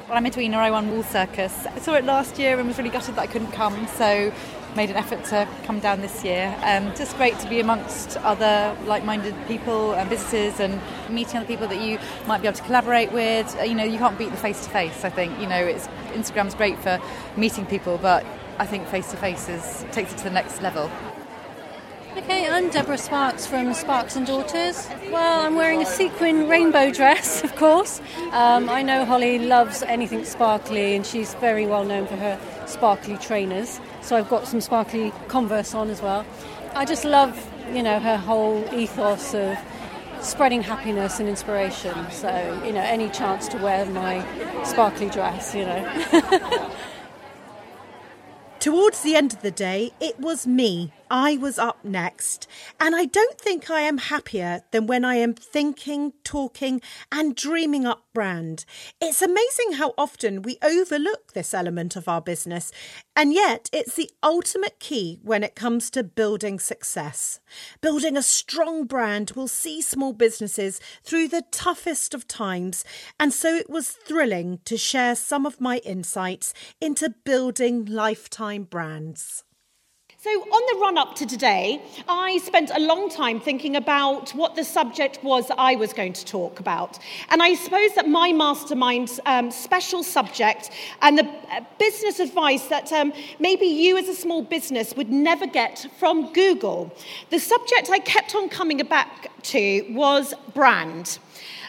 [0.09, 1.67] Well, I'm Edwina, I won Wool Circus.
[1.67, 4.33] I saw it last year and was really gutted that I couldn't come, so
[4.77, 6.55] made an effort to come down this year.
[6.62, 11.66] Um, just great to be amongst other like-minded people and businesses and meeting other people
[11.68, 13.57] that you might be able to collaborate with.
[13.59, 15.05] Uh, You know, you can't beat the face-to-face.
[15.05, 17.01] I think you know, it's Instagram's great for
[17.37, 18.24] meeting people, but
[18.59, 20.91] I think face-to-face is takes it to the next level.
[22.16, 24.89] Okay, I'm Deborah Sparks from Sparks and Daughters.
[25.11, 28.01] Well, I'm wearing a sequin rainbow dress, of course.
[28.33, 33.18] Um, I know Holly loves anything sparkly, and she's very well known for her sparkly
[33.18, 33.81] trainers.
[34.07, 36.25] So I've got some sparkly Converse on as well.
[36.75, 37.37] I just love,
[37.75, 39.59] you know, her whole ethos of
[40.21, 42.09] spreading happiness and inspiration.
[42.13, 44.25] So, you know, any chance to wear my
[44.63, 46.71] sparkly dress, you know.
[48.61, 50.93] Towards the end of the day, it was me.
[51.11, 52.49] I was up next.
[52.81, 56.81] And I don't think I am happier than when I am thinking, talking,
[57.13, 58.65] and dreaming up brand.
[59.01, 62.73] It's amazing how often we overlook this element of our business,
[63.15, 67.41] and yet it's the ultimate key when it comes to building success.
[67.81, 72.85] Building a strong brand will see small businesses through the toughest of times,
[73.21, 79.45] and so it was thrilling to share some of my insights into building lifetime brands.
[80.27, 84.57] So, on the run up to today, I spent a long time thinking about what
[84.57, 86.99] the subject was I was going to talk about.
[87.29, 92.91] And I suppose that my mastermind um, special subject and the uh, business advice that
[92.91, 96.93] um, maybe you as a small business would never get from Google.
[97.31, 101.20] The subject I kept on coming back to was brand.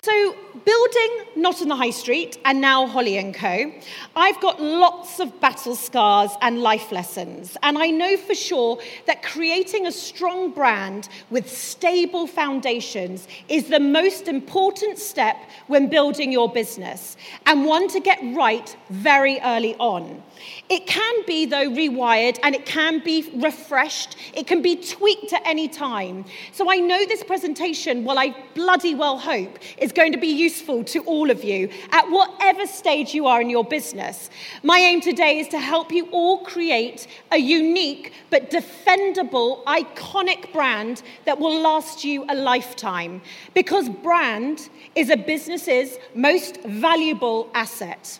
[0.07, 3.73] So, building Not on the High Street and now Holly and Co.,
[4.15, 7.57] I've got lots of battle scars and life lessons.
[7.61, 13.81] And I know for sure that creating a strong brand with stable foundations is the
[13.81, 15.35] most important step
[15.67, 20.23] when building your business and one to get right very early on.
[20.69, 24.17] It can be, though, rewired and it can be refreshed.
[24.33, 26.25] It can be tweaked at any time.
[26.51, 30.83] So I know this presentation, well, I bloody well hope, is going to be useful
[30.85, 34.29] to all of you at whatever stage you are in your business.
[34.63, 41.01] My aim today is to help you all create a unique but defendable, iconic brand
[41.25, 43.21] that will last you a lifetime.
[43.53, 48.19] Because brand is a business's most valuable asset.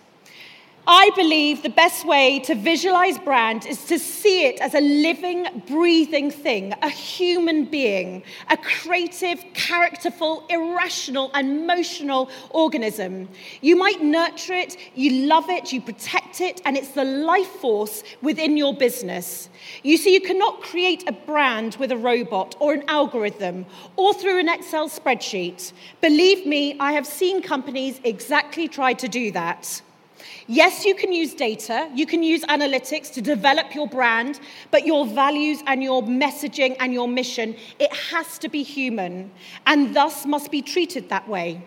[0.90, 5.46] I believe the best way to visualize brand is to see it as a living,
[5.68, 13.28] breathing thing, a human being, a creative, characterful, irrational, and emotional organism.
[13.60, 18.02] You might nurture it, you love it, you protect it, and it's the life force
[18.22, 19.50] within your business.
[19.84, 23.66] You see, you cannot create a brand with a robot or an algorithm
[23.98, 25.74] or through an Excel spreadsheet.
[26.00, 29.82] Believe me, I have seen companies exactly try to do that.
[30.48, 34.40] Yes, you can use data, you can use analytics to develop your brand,
[34.72, 39.32] but your values and your messaging and your mission, it has to be human
[39.66, 41.62] and thus must be treated that way.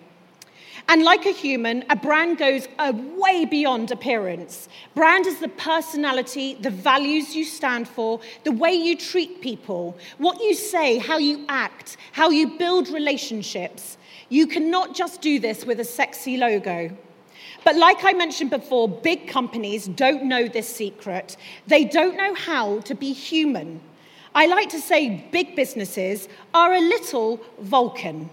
[0.88, 4.68] And like a human, a brand goes uh, way beyond appearance.
[4.94, 10.40] Brand is the personality, the values you stand for, the way you treat people, what
[10.40, 13.98] you say, how you act, how you build relationships.
[14.30, 16.96] You cannot just do this with a sexy logo.
[17.64, 21.36] But like I mentioned before, big companies don't know this secret.
[21.66, 23.80] They don't know how to be human.
[24.34, 28.30] I like to say big businesses are a little Vulcan.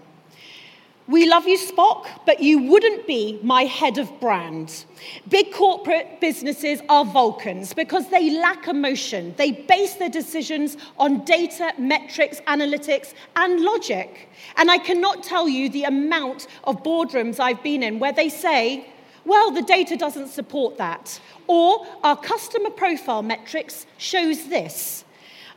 [1.08, 4.84] We love you, Spock, but you wouldn't be my head of brand.
[5.30, 9.34] Big corporate businesses are Vulcans because they lack emotion.
[9.38, 14.28] They base their decisions on data, metrics, analytics, and logic.
[14.58, 18.86] And I cannot tell you the amount of boardrooms I've been in where they say,
[19.28, 21.20] well, the data doesn't support that.
[21.46, 25.04] Or our customer profile metrics shows this.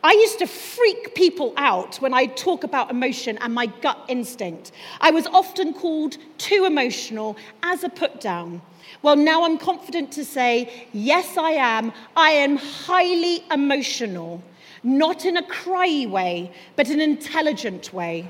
[0.04, 4.72] I used to freak people out when I talk about emotion and my gut instinct.
[5.00, 8.62] I was often called too emotional as a put down.
[9.04, 11.94] Well, now I'm confident to say, yes, I am.
[12.16, 14.44] I am highly emotional,
[14.84, 18.30] not in a cryy way, but an intelligent way.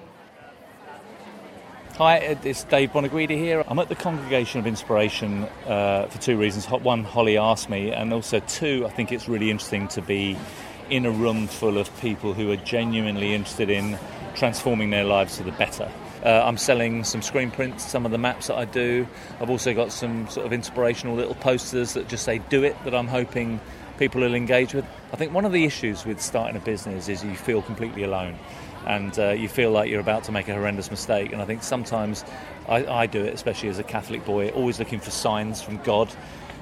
[2.02, 3.64] Hi, it's Dave Buonaguidi here.
[3.68, 6.66] I'm at the Congregation of Inspiration uh, for two reasons.
[6.68, 10.36] One, Holly asked me, and also two, I think it's really interesting to be
[10.90, 14.00] in a room full of people who are genuinely interested in
[14.34, 15.92] transforming their lives for the better.
[16.26, 19.06] Uh, I'm selling some screen prints, some of the maps that I do.
[19.40, 22.96] I've also got some sort of inspirational little posters that just say do it that
[22.96, 23.62] I'm hoping
[24.00, 24.86] people will engage with.
[25.14, 28.40] I think one of the issues with starting a business is you feel completely alone
[28.86, 31.32] and uh, you feel like you're about to make a horrendous mistake.
[31.34, 32.26] And I think sometimes
[32.68, 36.14] I, I do it, especially as a Catholic boy, always looking for signs from God.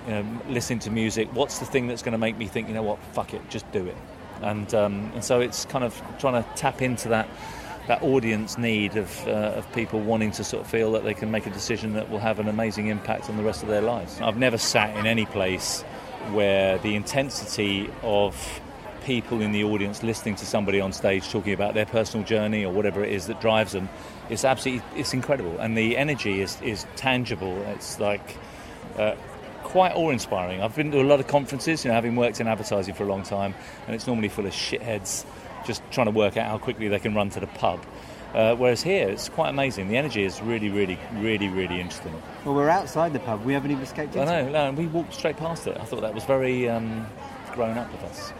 [0.07, 1.27] You know, listening to music.
[1.33, 3.69] What's the thing that's going to make me think, you know what, fuck it, just
[3.71, 3.97] do it.
[4.41, 7.27] And um, and so it's kind of trying to tap into that
[7.87, 11.31] that audience need of, uh, of people wanting to sort of feel that they can
[11.31, 14.21] make a decision that will have an amazing impact on the rest of their lives.
[14.21, 15.81] I've never sat in any place
[16.31, 18.61] where the intensity of
[19.09, 22.71] people in the audience listening to somebody on stage talking about their personal journey or
[22.71, 23.89] whatever it is that drives them
[24.29, 25.57] it's absolutely it's incredible.
[25.59, 27.59] And the energy is, is tangible.
[27.73, 28.37] It's like
[28.97, 29.15] uh,
[29.63, 30.61] quite awe-inspiring.
[30.61, 33.07] I've been to a lot of conferences you know having worked in advertising for a
[33.07, 33.55] long time
[33.87, 35.25] and it's normally full of shitheads
[35.65, 37.83] just trying to work out how quickly they can run to the pub.
[38.33, 39.87] Uh, whereas here it's quite amazing.
[39.87, 42.13] The energy is really really really really interesting.
[42.45, 43.43] Well, we're outside the pub.
[43.43, 45.75] We haven't even escaped I know, no, we walked straight past it.
[45.77, 47.07] I thought that was very um,
[47.53, 48.31] grown up of us.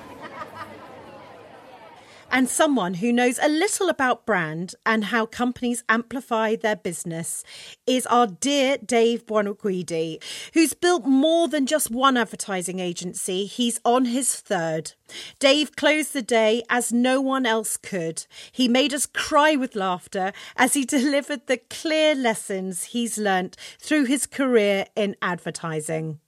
[2.32, 7.44] And someone who knows a little about brand and how companies amplify their business
[7.88, 10.22] is our dear Dave Buonaguidi,
[10.54, 13.46] who's built more than just one advertising agency.
[13.46, 14.94] He's on his third.
[15.40, 18.26] Dave closed the day as no one else could.
[18.52, 24.06] He made us cry with laughter as he delivered the clear lessons he's learnt through
[24.06, 26.20] his career in advertising.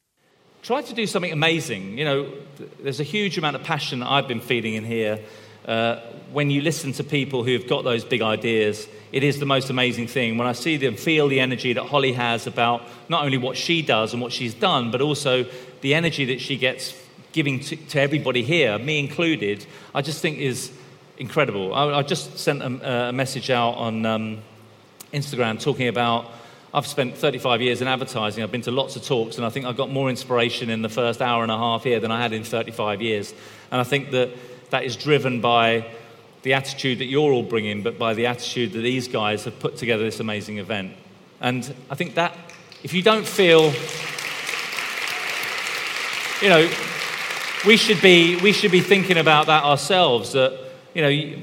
[0.62, 1.98] Try to do something amazing.
[1.98, 2.34] You know,
[2.80, 5.20] there's a huge amount of passion I've been feeding in here.
[5.66, 6.00] Uh,
[6.32, 10.08] when you listen to people who've got those big ideas, it is the most amazing
[10.08, 10.38] thing.
[10.38, 13.82] When I see them feel the energy that Holly has about not only what she
[13.82, 15.46] does and what she's done, but also
[15.82, 16.96] the energy that she gets
[17.32, 20.72] giving to, to everybody here, me included, I just think is
[21.18, 21.74] incredible.
[21.74, 24.42] I, I just sent a, a message out on um,
[25.14, 26.32] Instagram talking about
[26.74, 28.44] I've spent 35 years in advertising.
[28.44, 30.90] I've been to lots of talks, and I think I got more inspiration in the
[30.90, 33.34] first hour and a half here than I had in 35 years.
[33.72, 34.32] And I think that
[34.72, 35.86] that is driven by
[36.42, 39.78] the attitude that you're all bringing, but by the attitude that these guys have put
[39.78, 40.94] together this amazing event.
[41.40, 42.36] And I think that
[42.84, 43.72] if you don't feel,
[46.42, 46.70] you know,
[47.66, 50.34] we should be we should be thinking about that ourselves.
[50.34, 50.60] That
[50.94, 51.40] you know.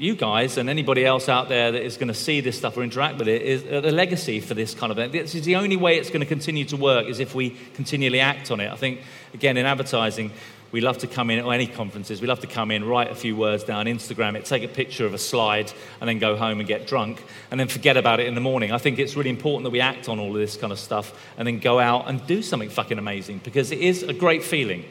[0.00, 2.84] You, guys and anybody else out there that is going to see this stuff or
[2.84, 5.10] interact with it is the legacy for this kind of event.
[5.10, 8.20] This is the only way it's going to continue to work is if we continually
[8.20, 8.70] act on it.
[8.70, 9.00] I think,
[9.34, 10.30] again, in advertising,
[10.70, 13.14] we love to come in, or any conferences, we love to come in, write a
[13.14, 16.58] few words down, Instagram it, take a picture of a slide, and then go home
[16.58, 18.70] and get drunk, and then forget about it in the morning.
[18.72, 21.12] I think it's really important that we act on all of this kind of stuff
[21.38, 24.84] and then go out and do something fucking amazing because it is a great feeling.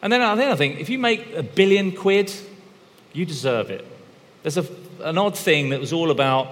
[0.00, 2.32] And then I think, I think if you make a billion quid,
[3.12, 3.86] you deserve it.
[4.42, 4.66] There's a,
[5.00, 6.48] an odd thing that was all about,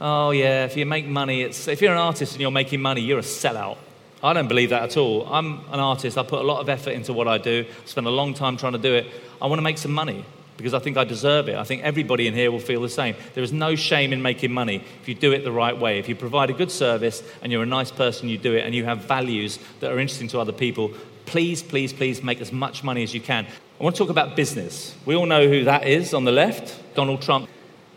[0.00, 3.00] oh yeah, if you make money, it's, if you're an artist and you're making money,
[3.00, 3.78] you're a sellout.
[4.24, 5.28] I don't believe that at all.
[5.30, 6.16] I'm an artist.
[6.16, 7.66] I put a lot of effort into what I do.
[7.68, 9.06] I spent a long time trying to do it.
[9.40, 10.24] I want to make some money
[10.56, 11.56] because I think I deserve it.
[11.56, 13.16] I think everybody in here will feel the same.
[13.34, 15.98] There is no shame in making money if you do it the right way.
[15.98, 18.74] If you provide a good service and you're a nice person, you do it, and
[18.74, 20.92] you have values that are interesting to other people,
[21.26, 23.44] please, please, please make as much money as you can.
[23.78, 24.94] I want to talk about business.
[25.04, 27.50] We all know who that is on the left Donald Trump.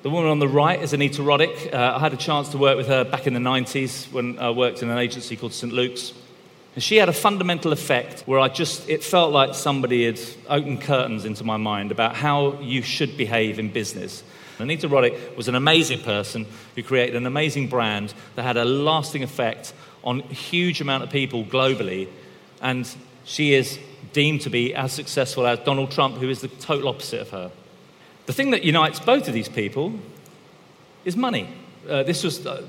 [0.08, 1.74] The woman on the right is Anita Roddick.
[1.74, 4.52] Uh, I had a chance to work with her back in the 90s when I
[4.52, 5.74] worked in an agency called St.
[5.74, 6.14] Luke's.
[6.76, 10.80] And she had a fundamental effect where I just, it felt like somebody had opened
[10.80, 14.24] curtains into my mind about how you should behave in business.
[14.60, 16.46] Anita Roddick was an amazing person
[16.76, 19.74] who created an amazing brand that had a lasting effect
[20.06, 22.08] on a huge amount of people globally.
[22.62, 22.90] And
[23.26, 23.78] she is
[24.14, 27.52] deemed to be as successful as Donald Trump, who is the total opposite of her.
[28.28, 29.94] The thing that unites both of these people
[31.06, 31.48] is money.
[31.90, 32.62] uh, this was, uh,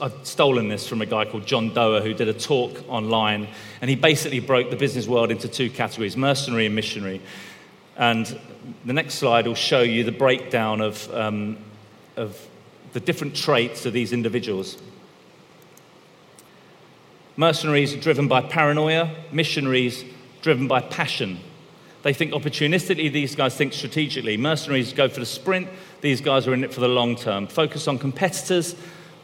[0.00, 3.46] I've stolen this from a guy called John Doerr who did a talk online,
[3.80, 7.20] and he basically broke the business world into two categories mercenary and missionary.
[7.96, 8.38] And
[8.84, 11.58] the next slide will show you the breakdown of, um,
[12.16, 12.36] of
[12.92, 14.78] the different traits of these individuals.
[17.36, 20.04] Mercenaries are driven by paranoia, missionaries
[20.42, 21.38] driven by passion.
[22.08, 24.38] They think opportunistically, these guys think strategically.
[24.38, 25.68] Mercenaries go for the sprint,
[26.00, 27.46] these guys are in it for the long term.
[27.46, 28.74] Focus on competitors,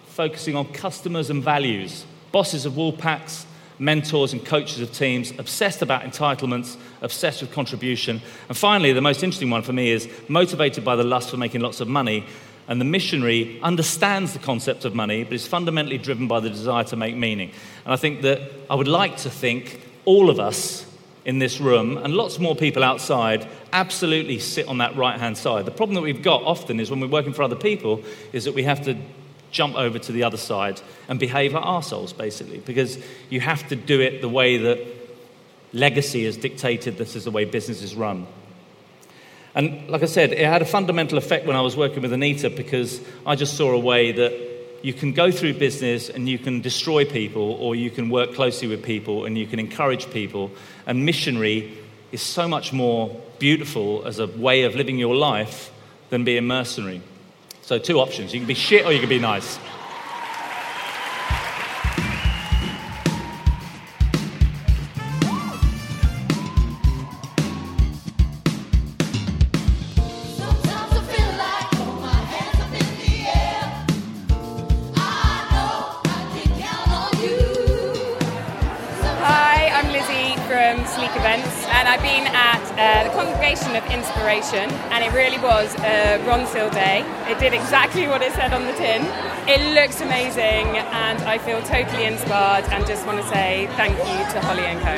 [0.08, 2.04] focusing on customers and values.
[2.30, 3.46] Bosses of wool packs,
[3.78, 8.20] mentors and coaches of teams, obsessed about entitlements, obsessed with contribution.
[8.50, 11.62] And finally, the most interesting one for me is motivated by the lust for making
[11.62, 12.26] lots of money.
[12.68, 16.84] And the missionary understands the concept of money, but is fundamentally driven by the desire
[16.84, 17.50] to make meaning.
[17.86, 20.84] And I think that I would like to think all of us
[21.24, 25.64] in this room and lots more people outside absolutely sit on that right hand side.
[25.64, 28.02] The problem that we've got often is when we're working for other people
[28.32, 28.96] is that we have to
[29.50, 32.98] jump over to the other side and behave like arseholes, basically, because
[33.30, 34.86] you have to do it the way that
[35.72, 38.26] legacy has dictated this is the way business is run.
[39.54, 42.50] And like I said, it had a fundamental effect when I was working with Anita
[42.50, 44.53] because I just saw a way that
[44.84, 48.68] you can go through business and you can destroy people, or you can work closely
[48.68, 50.50] with people and you can encourage people.
[50.86, 51.72] And missionary
[52.12, 55.72] is so much more beautiful as a way of living your life
[56.10, 57.00] than being mercenary.
[57.62, 59.58] So, two options you can be shit or you can be nice.
[83.44, 87.04] Of Inspiration, and it really was a Ronseal day.
[87.30, 89.04] It did exactly what it said on the tin.
[89.46, 94.24] It looks amazing, and I feel totally inspired, and just want to say thank you
[94.32, 94.96] to Holly and Co.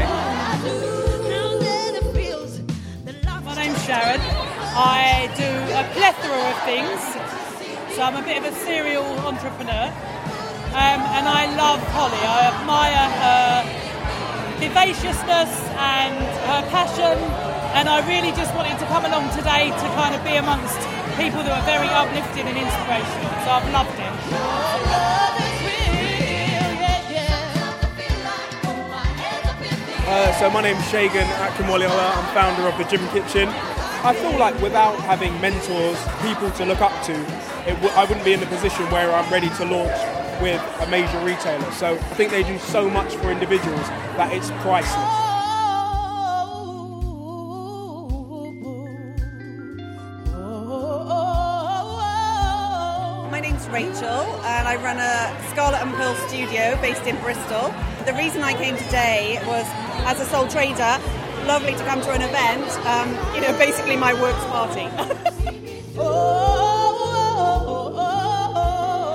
[3.44, 4.20] My name's Sharon.
[4.78, 7.02] I do a plethora of things.
[7.96, 9.90] So I'm a bit of a serial entrepreneur.
[10.70, 12.22] Um, and I love Holly.
[12.22, 13.64] I admire her
[14.60, 16.14] vivaciousness and
[16.46, 17.45] her passion.
[17.76, 20.80] And I really just wanted to come along today to kind of be amongst
[21.20, 23.32] people that are very uplifting and inspirational.
[23.44, 25.16] So I've loved it.
[30.08, 32.16] Uh, so my name's Shagan Akinwoliola.
[32.16, 33.48] I'm founder of the Gym Kitchen.
[34.04, 38.32] I feel like without having mentors, people to look up to, w- I wouldn't be
[38.32, 41.70] in the position where I'm ready to launch with a major retailer.
[41.72, 45.25] So I think they do so much for individuals that it's priceless.
[53.76, 57.74] Rachel and I run a Scarlet and Pearl studio based in Bristol.
[58.06, 59.66] The reason I came today was
[60.08, 60.98] as a sole trader,
[61.44, 64.80] lovely to come to an event, um, you know, basically my works party.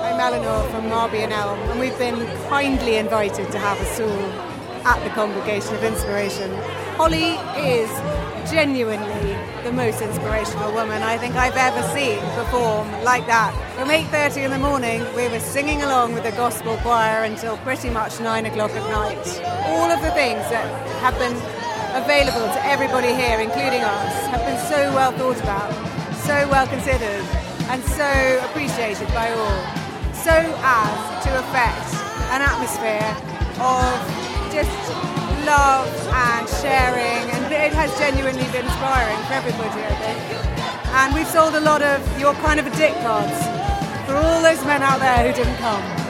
[0.06, 4.30] I'm Eleanor from Marby and Elm, and we've been kindly invited to have a stall
[4.86, 6.54] at the Congregation of Inspiration.
[6.94, 7.90] Holly is
[8.50, 13.52] genuinely the most inspirational woman I think I've ever seen perform like that.
[13.76, 17.90] From 8.30 in the morning, we were singing along with the gospel choir until pretty
[17.90, 19.26] much 9 o'clock at night.
[19.66, 20.66] All of the things that
[21.00, 21.36] have been
[21.94, 25.70] available to everybody here, including us, have been so well thought about,
[26.24, 27.24] so well considered,
[27.70, 29.82] and so appreciated by all
[30.22, 31.94] so as to affect
[32.30, 33.10] an atmosphere
[33.58, 33.90] of
[34.54, 35.11] just
[35.44, 40.20] love and sharing, and it has genuinely been inspiring for everybody, I think.
[40.92, 43.38] And we've sold a lot of your kind of a dick cards
[44.06, 46.01] for all those men out there who didn't come.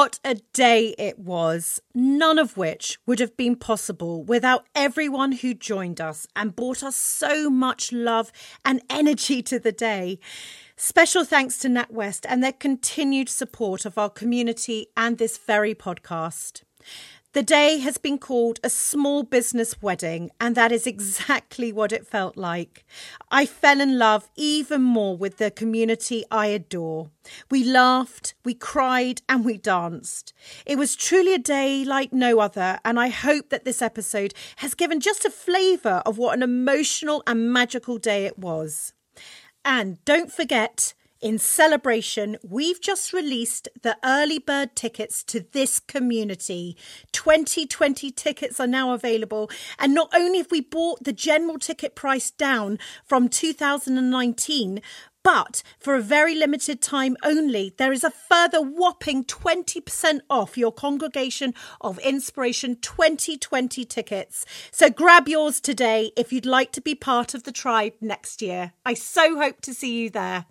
[0.00, 5.52] What a day it was, none of which would have been possible without everyone who
[5.52, 8.32] joined us and brought us so much love
[8.64, 10.18] and energy to the day.
[10.74, 16.62] Special thanks to NatWest and their continued support of our community and this very podcast.
[17.32, 22.04] The day has been called a small business wedding, and that is exactly what it
[22.04, 22.84] felt like.
[23.30, 27.12] I fell in love even more with the community I adore.
[27.48, 30.32] We laughed, we cried, and we danced.
[30.66, 34.74] It was truly a day like no other, and I hope that this episode has
[34.74, 38.92] given just a flavour of what an emotional and magical day it was.
[39.64, 46.76] And don't forget, in celebration, we've just released the early bird tickets to this community.
[47.12, 49.50] 2020 tickets are now available.
[49.78, 54.80] And not only have we brought the general ticket price down from 2019,
[55.22, 60.72] but for a very limited time only, there is a further whopping 20% off your
[60.72, 64.46] Congregation of Inspiration 2020 tickets.
[64.70, 68.72] So grab yours today if you'd like to be part of the tribe next year.
[68.86, 70.46] I so hope to see you there.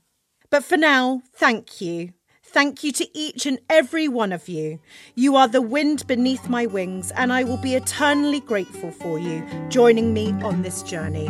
[0.52, 2.14] But for now, thank you.
[2.44, 4.80] Thank you to each and every one of you.
[5.14, 9.46] You are the wind beneath my wings, and I will be eternally grateful for you
[9.70, 11.30] joining me on this journey.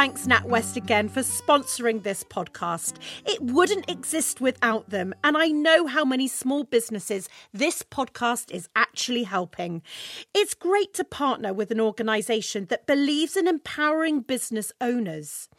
[0.00, 2.94] Thanks, NatWest, again for sponsoring this podcast.
[3.26, 8.70] It wouldn't exist without them, and I know how many small businesses this podcast is
[8.74, 9.82] actually helping.
[10.32, 15.50] It's great to partner with an organisation that believes in empowering business owners.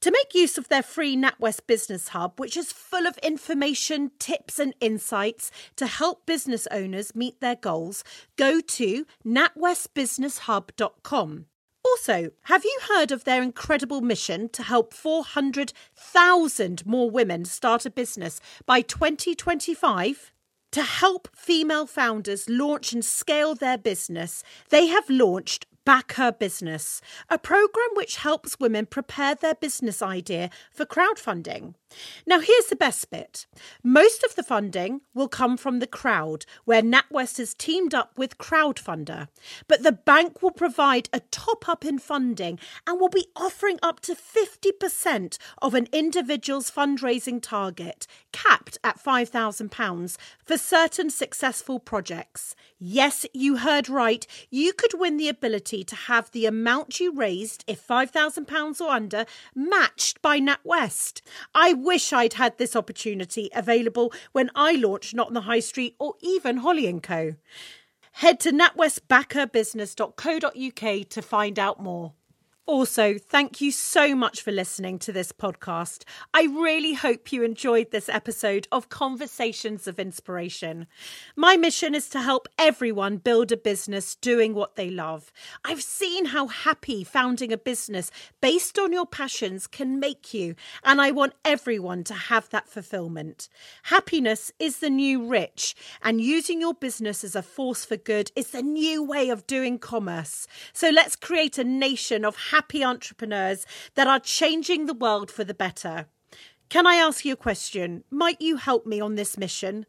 [0.00, 4.58] To make use of their free NatWest Business Hub, which is full of information, tips,
[4.58, 8.04] and insights to help business owners meet their goals,
[8.36, 11.44] go to natwestbusinesshub.com.
[11.84, 17.90] Also, have you heard of their incredible mission to help 400,000 more women start a
[17.90, 20.32] business by 2025?
[20.72, 27.00] To help female founders launch and scale their business, they have launched Back Her Business,
[27.28, 31.74] a program which helps women prepare their business idea for crowdfunding.
[32.26, 33.46] Now, here's the best bit
[33.82, 38.38] most of the funding will come from the crowd, where NatWest has teamed up with
[38.38, 39.28] Crowdfunder.
[39.68, 44.00] But the bank will provide a top up in funding and will be offering up
[44.00, 52.54] to 50% of an individual's fundraising target, capped at £5,000 for certain successful projects.
[52.78, 54.26] Yes, you heard right.
[54.50, 59.24] You could win the ability to have the amount you raised, if £5,000 or under,
[59.54, 61.22] matched by NatWest.
[61.54, 65.94] I wish I'd had this opportunity available when I launched Not on the High Street
[65.98, 67.36] or even Holly & Co.
[68.16, 72.12] Head to natwestbackherbusiness.co.uk to find out more.
[72.64, 76.04] Also, thank you so much for listening to this podcast.
[76.32, 80.86] I really hope you enjoyed this episode of Conversations of Inspiration.
[81.34, 85.32] My mission is to help everyone build a business doing what they love.
[85.64, 90.54] I've seen how happy founding a business based on your passions can make you,
[90.84, 93.48] and I want everyone to have that fulfillment.
[93.84, 98.52] Happiness is the new rich, and using your business as a force for good is
[98.52, 100.46] the new way of doing commerce.
[100.72, 105.54] So let's create a nation of happy entrepreneurs that are changing the world for the
[105.54, 106.06] better.
[106.68, 108.04] Can I ask you a question?
[108.10, 109.86] Might you help me on this mission?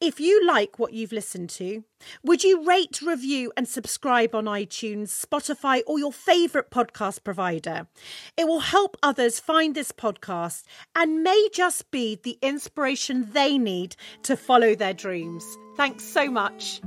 [0.00, 1.84] If you like what you've listened to,
[2.22, 7.88] would you rate, review, and subscribe on iTunes, Spotify, or your favourite podcast provider?
[8.36, 10.62] It will help others find this podcast
[10.94, 15.44] and may just be the inspiration they need to follow their dreams.
[15.76, 16.80] Thanks so much.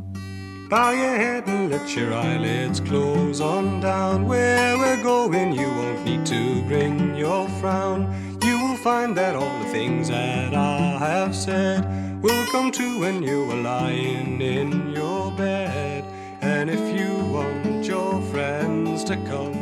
[0.71, 4.25] Bow your head and let your eyelids close on down.
[4.25, 8.07] Where we're going, you won't need to bring your frown.
[8.41, 13.21] You will find that all the things that I have said will come true when
[13.21, 16.05] you are lying in your bed.
[16.39, 19.61] And if you want your friends to come